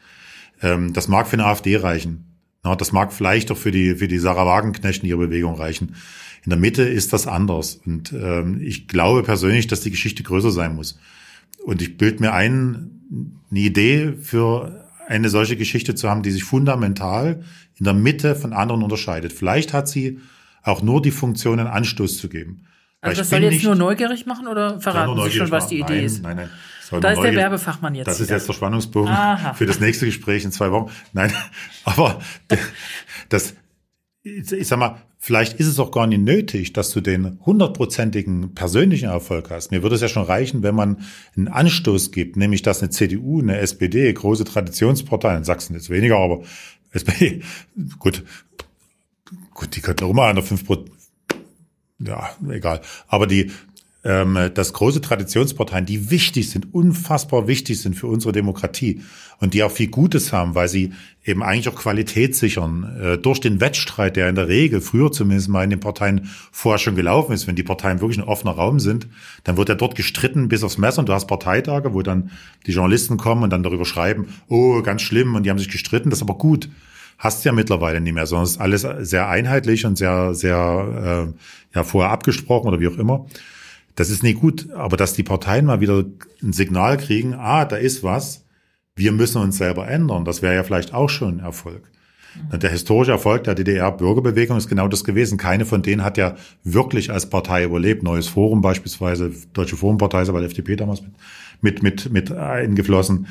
[0.63, 2.27] Ähm, das mag für eine AfD reichen.
[2.63, 5.97] das mag vielleicht auch für die, für die Sarah Wagenknecht in ihrer Bewegung reichen.
[6.45, 7.81] In der Mitte ist das anders.
[7.87, 10.99] Und ähm, ich glaube persönlich, dass die Geschichte größer sein muss.
[11.65, 16.45] Und ich bild mir ein, eine Idee für eine solche Geschichte zu haben, die sich
[16.45, 17.43] fundamental
[17.79, 19.33] in der Mitte von anderen unterscheidet.
[19.33, 20.21] Vielleicht hat sie
[20.63, 22.67] auch nur die Funktion, einen Anstoß zu geben.
[23.01, 26.05] Also das soll jetzt nur neugierig machen oder verraten Sie schon, was die Idee nein,
[26.05, 26.23] ist?
[26.23, 26.51] Nein, nein.
[27.01, 28.07] Da ist der Werbefachmann jetzt.
[28.07, 29.55] Das ist jetzt der Spannungsbogen Aha.
[29.55, 30.91] für das nächste Gespräch in zwei Wochen.
[31.13, 31.33] Nein,
[31.85, 32.21] aber
[33.29, 33.55] das,
[34.23, 39.09] ich sag mal, vielleicht ist es auch gar nicht nötig, dass du den hundertprozentigen persönlichen
[39.09, 39.71] Erfolg hast.
[39.71, 40.99] Mir würde es ja schon reichen, wenn man
[41.37, 46.19] einen Anstoß gibt, nämlich dass eine CDU, eine SPD, große Traditionspartei, in Sachsen jetzt weniger,
[46.19, 46.43] aber
[46.95, 47.43] SPD,
[47.99, 48.25] gut,
[49.53, 50.65] gut, die könnten auch immer der 5
[51.99, 52.81] ja, egal.
[53.07, 53.51] Aber die,
[54.05, 59.01] ähm, dass große Traditionsparteien, die wichtig sind, unfassbar wichtig sind für unsere Demokratie
[59.41, 60.93] und die auch viel Gutes haben, weil sie
[61.25, 62.97] eben eigentlich auch Qualität sichern.
[63.01, 66.79] Äh, durch den Wettstreit, der in der Regel früher zumindest mal in den Parteien vorher
[66.79, 69.07] schon gelaufen ist, wenn die Parteien wirklich ein offener Raum sind,
[69.45, 72.31] dann wird ja dort gestritten bis aufs Messer und du hast Parteitage, wo dann
[72.67, 76.11] die Journalisten kommen und dann darüber schreiben, oh, ganz schlimm und die haben sich gestritten,
[76.11, 76.69] das ist aber gut
[77.17, 81.85] hast ja mittlerweile nicht mehr, sondern ist alles sehr einheitlich und sehr, sehr äh, ja
[81.85, 83.27] vorher abgesprochen oder wie auch immer.
[83.95, 86.05] Das ist nicht gut, aber dass die Parteien mal wieder
[86.43, 88.45] ein Signal kriegen, ah, da ist was,
[88.97, 91.91] wir müssen uns selber ändern, das wäre ja vielleicht auch schon ein Erfolg.
[92.53, 95.39] Der historische Erfolg der DDR-Bürgerbewegung ist genau das gewesen.
[95.39, 96.35] Keine von denen hat ja
[96.65, 98.03] wirklich als Partei überlebt.
[98.03, 101.13] Neues Forum beispielsweise, Deutsche Forumpartei ist aber die FDP damals mit,
[101.63, 103.29] mit, mit, mit eingeflossen.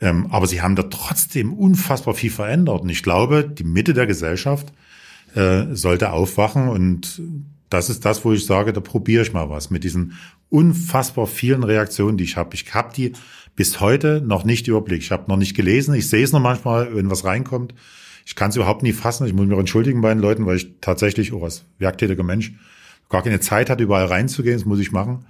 [0.00, 2.82] Ähm, aber sie haben da trotzdem unfassbar viel verändert.
[2.82, 4.72] Und ich glaube, die Mitte der Gesellschaft
[5.34, 7.20] äh, sollte aufwachen und
[7.72, 10.18] das ist das, wo ich sage, da probiere ich mal was mit diesen
[10.50, 12.54] unfassbar vielen Reaktionen, die ich habe.
[12.54, 13.12] Ich habe die
[13.56, 15.04] bis heute noch nicht überblickt.
[15.04, 15.94] Ich habe noch nicht gelesen.
[15.94, 17.74] Ich sehe es noch manchmal, wenn was reinkommt.
[18.26, 19.26] Ich kann es überhaupt nie fassen.
[19.26, 22.52] Ich muss mich auch entschuldigen bei den Leuten, weil ich tatsächlich auch als werktätiger Mensch
[23.08, 24.56] gar keine Zeit hatte, überall reinzugehen.
[24.56, 25.24] Das muss ich machen.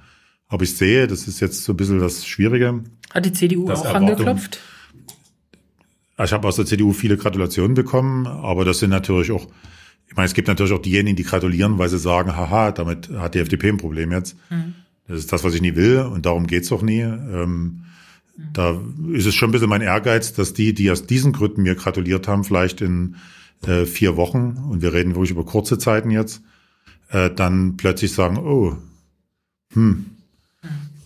[0.48, 2.82] Aber ich sehe, das ist jetzt so ein bisschen das Schwierige.
[3.10, 4.60] Hat die CDU auch Erwartung, angeklopft?
[6.22, 9.48] Ich habe aus der CDU viele Gratulationen bekommen, aber das sind natürlich auch
[10.12, 13.34] ich meine, es gibt natürlich auch diejenigen, die gratulieren, weil sie sagen, haha, damit hat
[13.34, 14.36] die FDP ein Problem jetzt.
[14.50, 14.74] Mhm.
[15.08, 17.00] Das ist das, was ich nie will und darum geht's auch nie.
[17.00, 17.84] Ähm,
[18.36, 18.42] mhm.
[18.52, 18.78] Da
[19.14, 22.28] ist es schon ein bisschen mein Ehrgeiz, dass die, die aus diesen Gründen mir gratuliert
[22.28, 23.16] haben, vielleicht in
[23.66, 26.42] äh, vier Wochen, und wir reden wirklich über kurze Zeiten jetzt,
[27.08, 28.76] äh, dann plötzlich sagen, oh,
[29.72, 29.82] hm.
[29.82, 30.06] Mhm.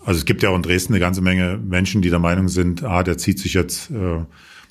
[0.04, 2.82] Also es gibt ja auch in Dresden eine ganze Menge Menschen, die der Meinung sind,
[2.82, 4.24] ah, der zieht sich jetzt äh,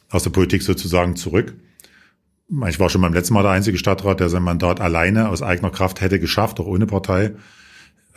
[0.10, 1.54] aus der Politik sozusagen zurück
[2.68, 5.72] ich war schon beim letzten Mal der einzige Stadtrat, der sein Mandat alleine aus eigener
[5.72, 7.34] Kraft hätte geschafft, auch ohne Partei.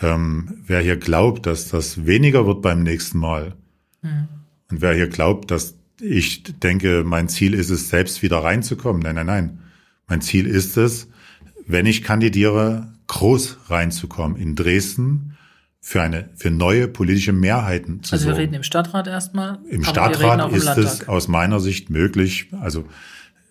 [0.01, 3.55] Ähm, wer hier glaubt, dass das weniger wird beim nächsten Mal
[4.03, 4.29] mhm.
[4.71, 9.03] und wer hier glaubt, dass ich denke, mein Ziel ist es, selbst wieder reinzukommen.
[9.03, 9.59] Nein, nein, nein.
[10.07, 11.09] Mein Ziel ist es,
[11.67, 15.37] wenn ich kandidiere, groß reinzukommen in Dresden
[15.81, 19.59] für eine für neue politische Mehrheiten zu Also wir reden im Stadtrat erstmal.
[19.69, 22.51] Im Stadtrat ist es aus meiner Sicht möglich.
[22.61, 22.85] Also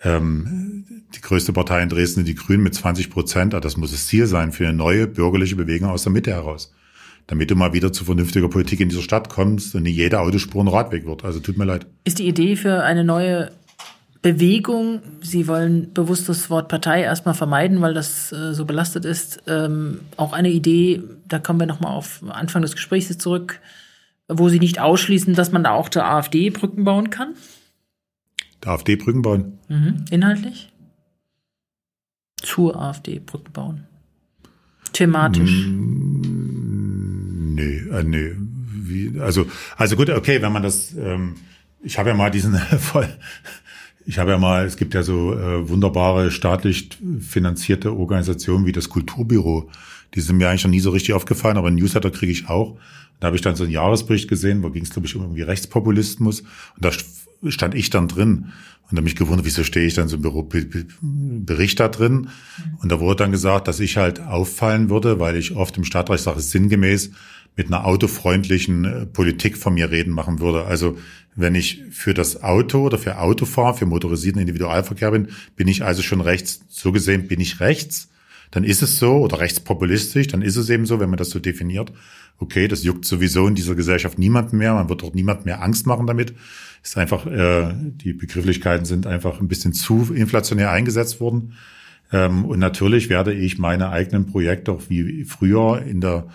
[0.04, 3.54] ähm, die größte Partei in Dresden, die Grünen mit 20 Prozent.
[3.54, 6.74] Ah, das muss das Ziel sein für eine neue bürgerliche Bewegung aus der Mitte heraus.
[7.26, 10.64] Damit du mal wieder zu vernünftiger Politik in dieser Stadt kommst und nicht jede Autospur
[10.64, 11.26] ein Radweg wird.
[11.26, 11.86] Also tut mir leid.
[12.06, 13.52] Ist die Idee für eine neue
[14.22, 19.43] Bewegung, Sie wollen bewusst das Wort Partei erstmal vermeiden, weil das äh, so belastet ist,
[19.48, 23.62] ähm, auch eine Idee, da kommen wir nochmal auf Anfang des Gesprächs zurück,
[24.28, 27.36] wo Sie nicht ausschließen, dass man da auch zur AfD Brücken bauen kann?
[28.68, 29.59] AfD Brücken bauen.
[29.68, 30.05] Mhm.
[30.09, 30.72] Inhaltlich?
[32.38, 33.84] Zur AfD Brücken bauen.
[34.93, 35.68] Thematisch.
[35.68, 38.32] Mm, nee, äh, nee.
[38.89, 41.36] Wie, also, also gut, okay, wenn man das, ähm,
[41.82, 43.07] ich habe ja mal diesen voll,
[44.05, 46.89] ich habe ja mal, es gibt ja so äh, wunderbare staatlich
[47.20, 49.70] finanzierte Organisationen wie das Kulturbüro.
[50.13, 52.78] Die sind mir eigentlich noch nie so richtig aufgefallen, aber ein Newsletter kriege ich auch.
[53.20, 55.41] Da habe ich dann so einen Jahresbericht gesehen, wo ging es, glaube ich, um irgendwie
[55.41, 56.41] Rechtspopulismus.
[56.41, 56.91] Und da
[57.49, 58.51] stand ich dann drin
[58.89, 60.47] und habe mich gewundert, wieso stehe ich dann so im Büro,
[61.01, 62.29] Bericht da drin?
[62.81, 66.21] Und da wurde dann gesagt, dass ich halt auffallen würde, weil ich oft im Stadtreich
[66.21, 67.11] sage, sinngemäß
[67.57, 70.65] mit einer autofreundlichen äh, Politik von mir reden machen würde.
[70.65, 70.97] Also
[71.35, 76.01] wenn ich für das Auto oder für Autofahren, für motorisierten Individualverkehr bin, bin ich also
[76.01, 76.61] schon rechts.
[76.69, 78.09] So gesehen bin ich rechts.
[78.51, 81.39] Dann ist es so oder rechtspopulistisch, dann ist es eben so, wenn man das so
[81.39, 81.91] definiert.
[82.38, 84.73] Okay, das juckt sowieso in dieser Gesellschaft niemanden mehr.
[84.75, 86.33] Man wird dort niemand mehr Angst machen damit
[86.88, 91.53] ist einfach, äh, die Begrifflichkeiten sind einfach ein bisschen zu inflationär eingesetzt worden.
[92.13, 96.27] Ähm, und natürlich werde ich meine eigenen Projekte auch wie früher in der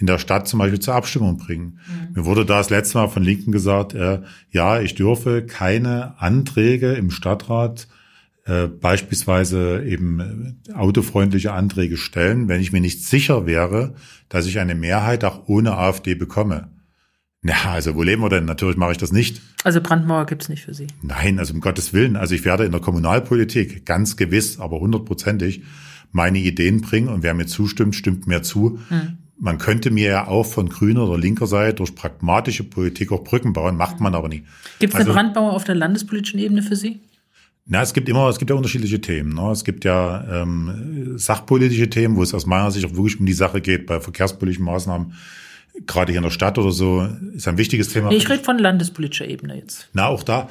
[0.00, 1.80] in der Stadt zum Beispiel zur Abstimmung bringen.
[1.88, 2.14] Mhm.
[2.14, 4.20] Mir wurde da das letzte Mal von Linken gesagt, äh,
[4.52, 7.88] ja, ich dürfe keine Anträge im Stadtrat,
[8.44, 13.96] äh, beispielsweise eben autofreundliche Anträge stellen, wenn ich mir nicht sicher wäre,
[14.28, 16.68] dass ich eine Mehrheit auch ohne AfD bekomme.
[17.48, 18.44] Ja, also wo leben wir denn?
[18.44, 19.40] Natürlich mache ich das nicht.
[19.64, 20.86] Also Brandmauer gibt's nicht für Sie?
[21.02, 22.16] Nein, also um Gottes Willen.
[22.16, 25.62] Also ich werde in der Kommunalpolitik ganz gewiss, aber hundertprozentig
[26.12, 28.78] meine Ideen bringen und wer mir zustimmt, stimmt mir zu.
[28.88, 29.18] Hm.
[29.40, 33.52] Man könnte mir ja auch von grüner oder linker Seite durch pragmatische Politik auch Brücken
[33.52, 34.42] bauen, macht man aber nie.
[34.78, 37.00] Gibt es also, eine Brandmauer auf der landespolitischen Ebene für Sie?
[37.66, 39.34] Na, es gibt immer, es gibt ja unterschiedliche Themen.
[39.34, 39.50] Ne?
[39.50, 43.32] Es gibt ja ähm, sachpolitische Themen, wo es aus meiner Sicht auch wirklich um die
[43.34, 45.12] Sache geht, bei verkehrspolitischen Maßnahmen
[45.86, 48.08] gerade hier in der Stadt oder so, ist ein wichtiges Thema.
[48.08, 49.88] Nee, ich rede von landespolitischer Ebene jetzt.
[49.92, 50.48] Na, auch da.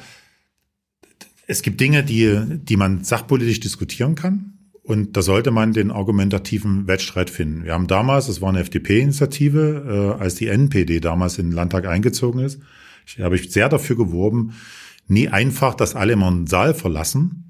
[1.46, 4.54] Es gibt Dinge, die, die man sachpolitisch diskutieren kann.
[4.82, 7.64] Und da sollte man den argumentativen Wettstreit finden.
[7.64, 11.86] Wir haben damals, das war eine FDP-Initiative, äh, als die NPD damals in den Landtag
[11.86, 12.58] eingezogen ist,
[13.06, 14.54] ich, habe ich sehr dafür geworben,
[15.06, 17.47] nie einfach, dass alle immer einen Saal verlassen,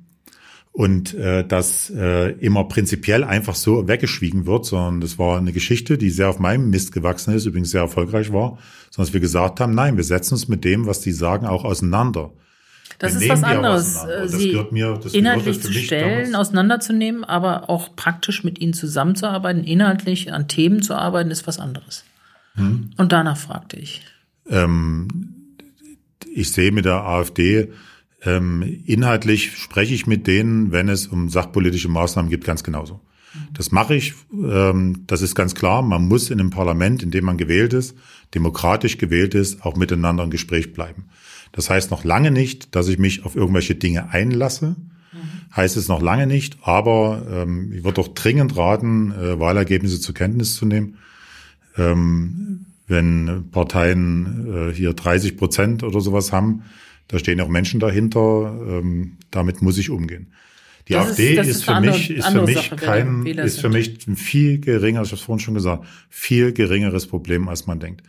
[0.78, 5.98] und äh, das äh, immer prinzipiell einfach so weggeschwiegen wird, sondern das war eine Geschichte,
[5.98, 8.58] die sehr auf meinem Mist gewachsen ist, übrigens sehr erfolgreich war,
[8.88, 11.64] sondern dass wir gesagt haben, nein, wir setzen uns mit dem, was die sagen, auch
[11.64, 12.30] auseinander.
[13.00, 18.60] Das wir ist was anderes, sie mir, inhaltlich zu stellen, auseinanderzunehmen, aber auch praktisch mit
[18.60, 22.04] ihnen zusammenzuarbeiten, inhaltlich an Themen zu arbeiten, ist was anderes.
[22.54, 22.90] Hm.
[22.96, 24.02] Und danach fragte ich.
[24.48, 25.08] Ähm,
[26.32, 27.72] ich sehe mit der AfD
[28.20, 33.00] inhaltlich spreche ich mit denen, wenn es um sachpolitische Maßnahmen geht, ganz genauso.
[33.52, 35.82] Das mache ich, ähm, das ist ganz klar.
[35.82, 37.96] Man muss in einem Parlament, in dem man gewählt ist,
[38.34, 41.06] demokratisch gewählt ist, auch miteinander im Gespräch bleiben.
[41.52, 44.76] Das heißt noch lange nicht, dass ich mich auf irgendwelche Dinge einlasse.
[45.12, 45.56] Mhm.
[45.56, 50.14] Heißt es noch lange nicht, aber ähm, ich würde doch dringend raten, äh, Wahlergebnisse zur
[50.14, 50.98] Kenntnis zu nehmen.
[51.76, 56.62] Ähm, wenn Parteien äh, hier 30 Prozent oder sowas haben,
[57.08, 58.56] da stehen auch Menschen dahinter.
[58.68, 60.32] Ähm, damit muss ich umgehen.
[60.88, 63.60] Die das AfD ist, ist, ist für andere, mich, ist für mich Sache, kein, ist
[63.60, 67.66] für mich ein viel geringer, ich habe es vorhin schon gesagt, viel geringeres Problem, als
[67.66, 68.02] man denkt.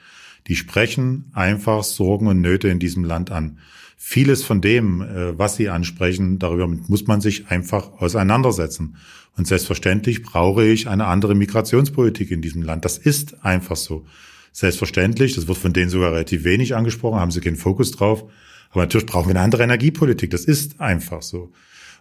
[0.47, 3.59] Die sprechen einfach Sorgen und Nöte in diesem Land an.
[3.97, 8.95] Vieles von dem, äh, was sie ansprechen, darüber muss man sich einfach auseinandersetzen.
[9.35, 12.85] Und selbstverständlich brauche ich eine andere Migrationspolitik in diesem Land.
[12.85, 14.05] Das ist einfach so.
[14.53, 18.23] Selbstverständlich, das wird von denen sogar relativ wenig angesprochen, haben sie keinen Fokus drauf.
[18.69, 20.29] Aber natürlich brauchen wir eine andere Energiepolitik.
[20.31, 21.51] Das ist einfach so.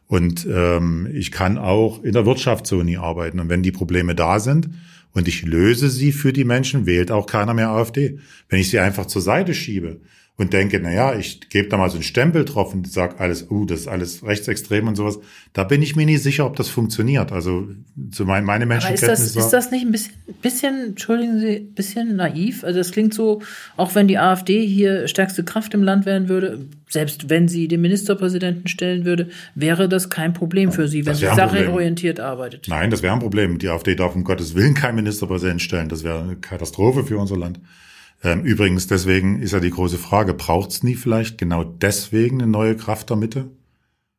[0.06, 3.40] Und ähm, ich kann auch in der Wirtschaft so nie arbeiten.
[3.40, 4.70] Und wenn die Probleme da sind
[5.12, 8.18] und ich löse sie für die Menschen, wählt auch keiner mehr AfD.
[8.48, 10.00] Wenn ich sie einfach zur Seite schiebe
[10.38, 13.50] und denke, na ja, ich gebe da mal so einen Stempel drauf und sag alles,
[13.50, 15.18] uh, das ist alles rechtsextrem und sowas,
[15.52, 17.32] da bin ich mir nicht sicher, ob das funktioniert.
[17.32, 17.66] Also
[18.12, 22.14] zu mein, meine Menschenkenntnis ist das, ist das nicht ein bisschen, bisschen, entschuldigen Sie, bisschen
[22.14, 22.62] naiv?
[22.62, 23.42] Also das klingt so,
[23.76, 27.80] auch wenn die AfD hier stärkste Kraft im Land werden würde, selbst wenn sie den
[27.80, 32.66] Ministerpräsidenten stellen würde, wäre das kein Problem für sie, wenn sie sachorientiert arbeitet.
[32.68, 33.58] Nein, das wäre ein Problem.
[33.58, 35.88] Die AfD darf um Gottes Willen keinen Ministerpräsidenten stellen.
[35.88, 37.58] Das wäre eine Katastrophe für unser Land.
[38.22, 42.50] Ähm, übrigens, deswegen ist ja die große Frage, braucht es nie vielleicht genau deswegen eine
[42.50, 43.50] neue Kraft der Mitte,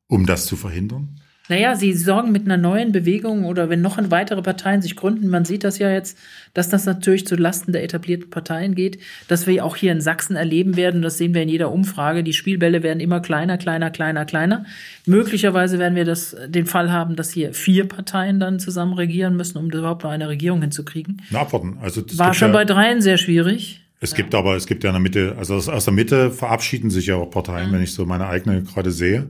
[0.08, 1.20] um das zu verhindern?
[1.50, 5.46] Naja, sie sorgen mit einer neuen Bewegung oder wenn noch weitere Parteien sich gründen, man
[5.46, 6.16] sieht das ja jetzt,
[6.54, 10.36] dass das natürlich zu Lasten der etablierten Parteien geht, dass wir auch hier in Sachsen
[10.36, 14.26] erleben werden, das sehen wir in jeder Umfrage, die Spielbälle werden immer kleiner, kleiner, kleiner,
[14.26, 14.66] kleiner.
[15.08, 19.58] Möglicherweise werden wir das, den Fall haben, dass hier vier Parteien dann zusammen regieren müssen,
[19.58, 21.24] um überhaupt noch eine Regierung hinzukriegen.
[21.32, 21.80] Na, abwarten.
[21.82, 23.82] Also, War schon ja bei dreien sehr schwierig.
[24.00, 24.18] Es ja.
[24.18, 27.16] gibt aber, es gibt ja in der Mitte, also aus der Mitte verabschieden sich ja
[27.16, 27.76] auch Parteien, mhm.
[27.76, 29.30] wenn ich so meine eigene gerade sehe.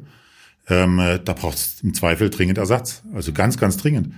[0.67, 3.03] Ähm, äh, da braucht es im Zweifel dringend Ersatz.
[3.13, 4.13] Also ganz, ganz dringend.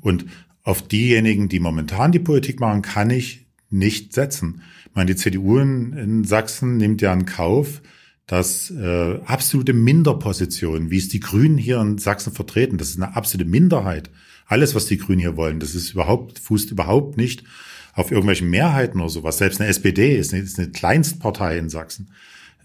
[0.00, 0.26] Und
[0.64, 4.62] auf diejenigen, die momentan die Politik machen, kann ich nicht setzen.
[4.86, 7.80] Ich meine, die CDU in, in Sachsen nimmt ja in Kauf,
[8.26, 13.16] dass äh, absolute Minderpositionen, wie es die Grünen hier in Sachsen vertreten, das ist eine
[13.16, 14.10] absolute Minderheit.
[14.46, 17.44] Alles, was die Grünen hier wollen, das ist überhaupt, fußt überhaupt nicht
[17.92, 19.38] auf irgendwelchen Mehrheiten oder sowas.
[19.38, 22.12] Selbst eine SPD ist eine, ist eine Kleinstpartei in Sachsen.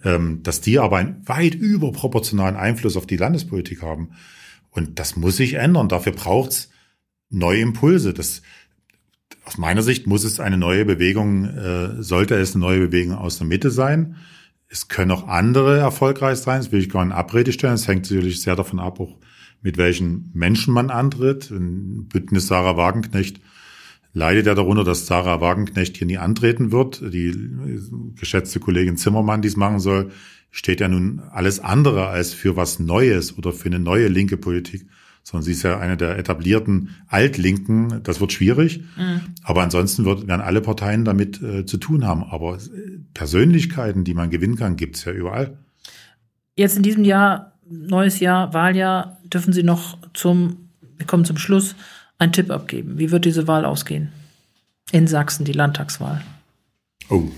[0.04, 4.12] ähm, dass die aber einen weit überproportionalen Einfluss auf die Landespolitik haben.
[4.70, 5.90] Und das muss sich ändern.
[5.90, 6.70] Dafür braucht's
[7.32, 8.14] neue Impulse.
[8.14, 8.44] Das,
[9.44, 13.40] aus meiner Sicht muss es eine neue Bewegung, äh, sollte es eine neue Bewegung aus
[13.40, 14.18] der Mitte sein.
[14.70, 17.74] Es können auch andere erfolgreich sein, das will ich gar nicht in Abrede stellen.
[17.74, 19.18] Es hängt sicherlich sehr davon ab, auch
[19.62, 21.50] mit welchen Menschen man antritt.
[21.50, 23.40] In Bündnis Sarah Wagenknecht
[24.18, 27.02] leidet ja darunter, dass Sarah Wagenknecht hier nie antreten wird.
[27.02, 27.34] Die
[28.16, 30.12] geschätzte Kollegin Zimmermann, die es machen soll,
[30.52, 34.88] steht ja nun alles andere als für was Neues oder für eine neue linke Politik
[35.30, 38.02] sondern sie ist ja eine der etablierten Altlinken.
[38.04, 38.80] Das wird schwierig.
[38.96, 39.20] Mhm.
[39.44, 42.24] Aber ansonsten wird, werden alle Parteien damit äh, zu tun haben.
[42.24, 42.58] Aber
[43.14, 45.58] Persönlichkeiten, die man gewinnen kann, gibt's ja überall.
[46.56, 51.76] Jetzt in diesem Jahr, neues Jahr, Wahljahr, dürfen Sie noch zum, wir kommen zum Schluss,
[52.18, 52.98] einen Tipp abgeben.
[52.98, 54.12] Wie wird diese Wahl ausgehen?
[54.92, 56.24] In Sachsen, die Landtagswahl.
[57.10, 57.30] Oh.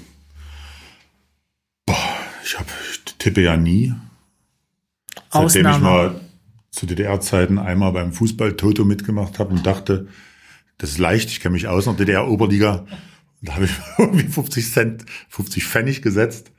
[1.86, 3.94] Boah, ich, hab, ich tippe ja nie.
[5.32, 5.76] Seitdem Ausnahme.
[5.78, 6.22] ich mal
[6.72, 10.08] zu DDR-Zeiten einmal beim Fußball-Toto mitgemacht habe und dachte,
[10.78, 12.86] das ist leicht, ich kenne mich aus der DDR-Oberliga.
[13.42, 16.52] Da habe ich irgendwie 50 Cent, 50 Pfennig gesetzt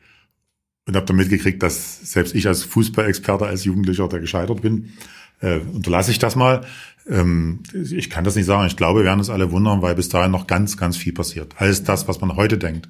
[0.86, 4.92] und habe dann mitgekriegt, dass selbst ich als Fußballexperte, als Jugendlicher, der gescheitert bin.
[5.40, 6.66] Äh, unterlasse ich das mal.
[7.10, 8.66] Ähm, ich kann das nicht sagen.
[8.66, 11.54] Ich glaube, wir werden uns alle wundern, weil bis dahin noch ganz, ganz viel passiert.
[11.58, 12.88] Alles das, was man heute denkt,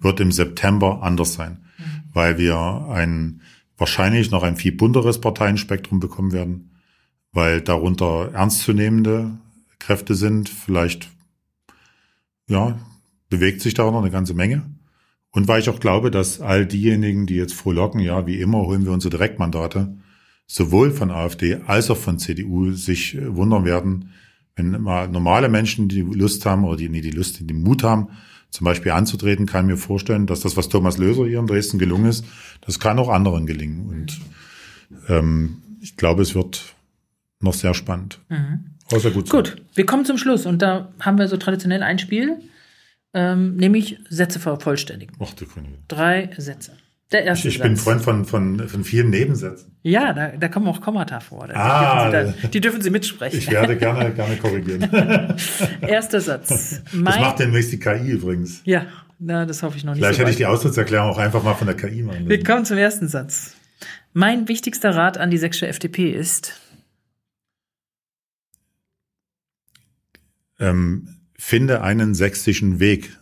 [0.00, 1.58] wird im September anders sein,
[2.12, 2.56] weil wir
[2.90, 3.40] ein
[3.78, 6.70] wahrscheinlich noch ein viel bunteres Parteienspektrum bekommen werden,
[7.32, 9.38] weil darunter ernstzunehmende
[9.78, 10.48] Kräfte sind.
[10.48, 11.08] Vielleicht,
[12.46, 12.78] ja,
[13.28, 14.62] bewegt sich da noch eine ganze Menge.
[15.30, 18.84] Und weil ich auch glaube, dass all diejenigen, die jetzt frohlocken, ja, wie immer holen
[18.84, 19.96] wir unsere Direktmandate,
[20.46, 24.10] sowohl von AfD als auch von CDU sich wundern werden,
[24.56, 28.08] wenn mal normale Menschen, die Lust haben oder die, nee, die Lust, die Mut haben,
[28.50, 31.78] zum Beispiel anzutreten, kann ich mir vorstellen, dass das, was Thomas Löser hier in Dresden
[31.78, 32.24] gelungen ist,
[32.60, 33.88] das kann auch anderen gelingen.
[33.88, 34.20] Und
[35.08, 36.74] ähm, ich glaube, es wird
[37.40, 38.20] noch sehr spannend.
[38.28, 38.72] Mhm.
[38.92, 39.30] Außer gut.
[39.30, 42.40] Gut, wir kommen zum Schluss und da haben wir so traditionell ein Spiel,
[43.14, 45.16] ähm, nämlich Sätze vervollständigen.
[45.18, 45.46] Ach, du
[45.88, 46.72] Drei Sätze.
[47.12, 49.76] Der erste ich, ich bin Freund von, von, von vielen Nebensätzen.
[49.82, 51.46] Ja, da, da kommen auch Kommata vor.
[51.52, 53.38] Ah, die, dürfen Sie, da, die dürfen Sie mitsprechen.
[53.38, 54.88] Ich werde gerne, gerne korrigieren.
[55.82, 56.80] Erster Satz.
[56.92, 58.62] Mein, das macht demnächst die KI übrigens.
[58.64, 58.86] Ja,
[59.18, 60.02] na, das hoffe ich noch nicht.
[60.02, 62.30] Vielleicht so hätte ich die Ausdruckserklärung auch einfach mal von der KI machen müssen.
[62.30, 63.56] Wir kommen zum ersten Satz.
[64.14, 66.60] Mein wichtigster Rat an die sächsische FDP ist,
[70.58, 73.18] ähm, finde einen sächsischen Weg,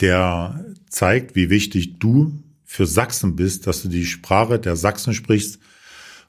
[0.00, 2.43] der zeigt, wie wichtig du
[2.74, 5.60] für Sachsen bist, dass du die Sprache der Sachsen sprichst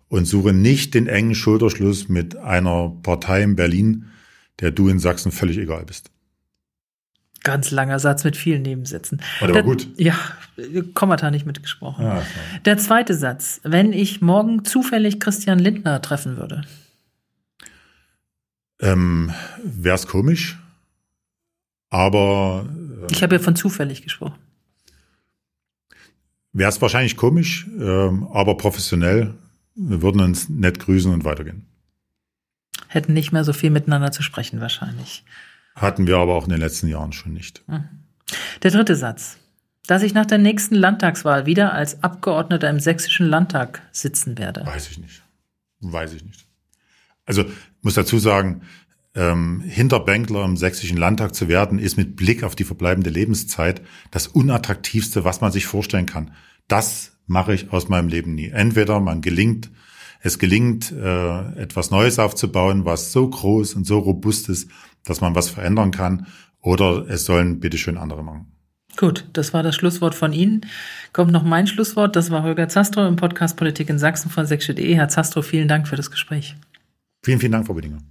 [0.10, 4.12] und suche nicht den engen Schulterschluss mit einer Partei in Berlin,
[4.60, 6.12] der du in Sachsen völlig egal bist.
[7.42, 9.24] Ganz langer Satz mit vielen Nebensätzen.
[9.40, 9.88] War der gut.
[9.98, 10.16] Ja,
[10.94, 12.06] Kommata nicht mitgesprochen.
[12.06, 12.22] Ah,
[12.64, 13.60] der zweite Satz.
[13.64, 16.62] Wenn ich morgen zufällig Christian Lindner treffen würde.
[18.80, 19.32] Ähm,
[19.64, 20.60] Wäre es komisch,
[21.90, 22.70] aber.
[23.02, 24.45] Äh, ich habe ja von zufällig gesprochen.
[26.56, 29.34] Wäre es wahrscheinlich komisch, ähm, aber professionell.
[29.76, 31.66] Wir würden uns nett grüßen und weitergehen.
[32.88, 35.26] Hätten nicht mehr so viel miteinander zu sprechen, wahrscheinlich.
[35.76, 37.62] Hatten wir aber auch in den letzten Jahren schon nicht.
[37.68, 37.84] Mhm.
[38.64, 39.36] Der dritte Satz.
[39.86, 44.66] Dass ich nach der nächsten Landtagswahl wieder als Abgeordneter im Sächsischen Landtag sitzen werde.
[44.66, 45.24] Weiß ich nicht.
[45.82, 46.48] Weiß ich nicht.
[47.26, 47.44] Also
[47.82, 48.62] muss dazu sagen,
[49.16, 54.28] ähm, Hinterbänkler im Sächsischen Landtag zu werden, ist mit Blick auf die verbleibende Lebenszeit das
[54.28, 56.32] unattraktivste, was man sich vorstellen kann.
[56.68, 58.50] Das mache ich aus meinem Leben nie.
[58.50, 59.72] Entweder man gelingt,
[60.22, 64.70] es gelingt, äh, etwas Neues aufzubauen, was so groß und so robust ist,
[65.04, 66.28] dass man was verändern kann,
[66.62, 68.48] oder es sollen bitteschön andere machen.
[68.98, 70.62] Gut, das war das Schlusswort von Ihnen.
[71.14, 72.16] Kommt noch mein Schlusswort.
[72.16, 74.96] Das war Holger Zastro im Podcast Politik in Sachsen von sächsische.de.
[74.96, 76.56] Herr Zastro, vielen Dank für das Gespräch.
[77.26, 78.04] Vielen, vielen Dank, Frau Bedingung.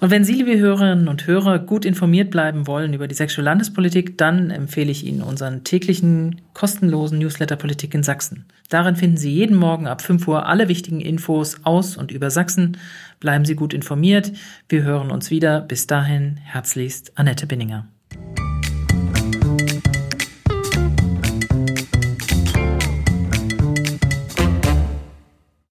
[0.00, 4.16] Und wenn Sie, liebe Hörerinnen und Hörer, gut informiert bleiben wollen über die sächsische Landespolitik,
[4.16, 8.46] dann empfehle ich Ihnen unseren täglichen kostenlosen Newsletter Politik in Sachsen.
[8.70, 12.78] Darin finden Sie jeden Morgen ab 5 Uhr alle wichtigen Infos aus und über Sachsen.
[13.20, 14.32] Bleiben Sie gut informiert.
[14.70, 15.60] Wir hören uns wieder.
[15.60, 17.86] Bis dahin, herzlichst Annette Binninger.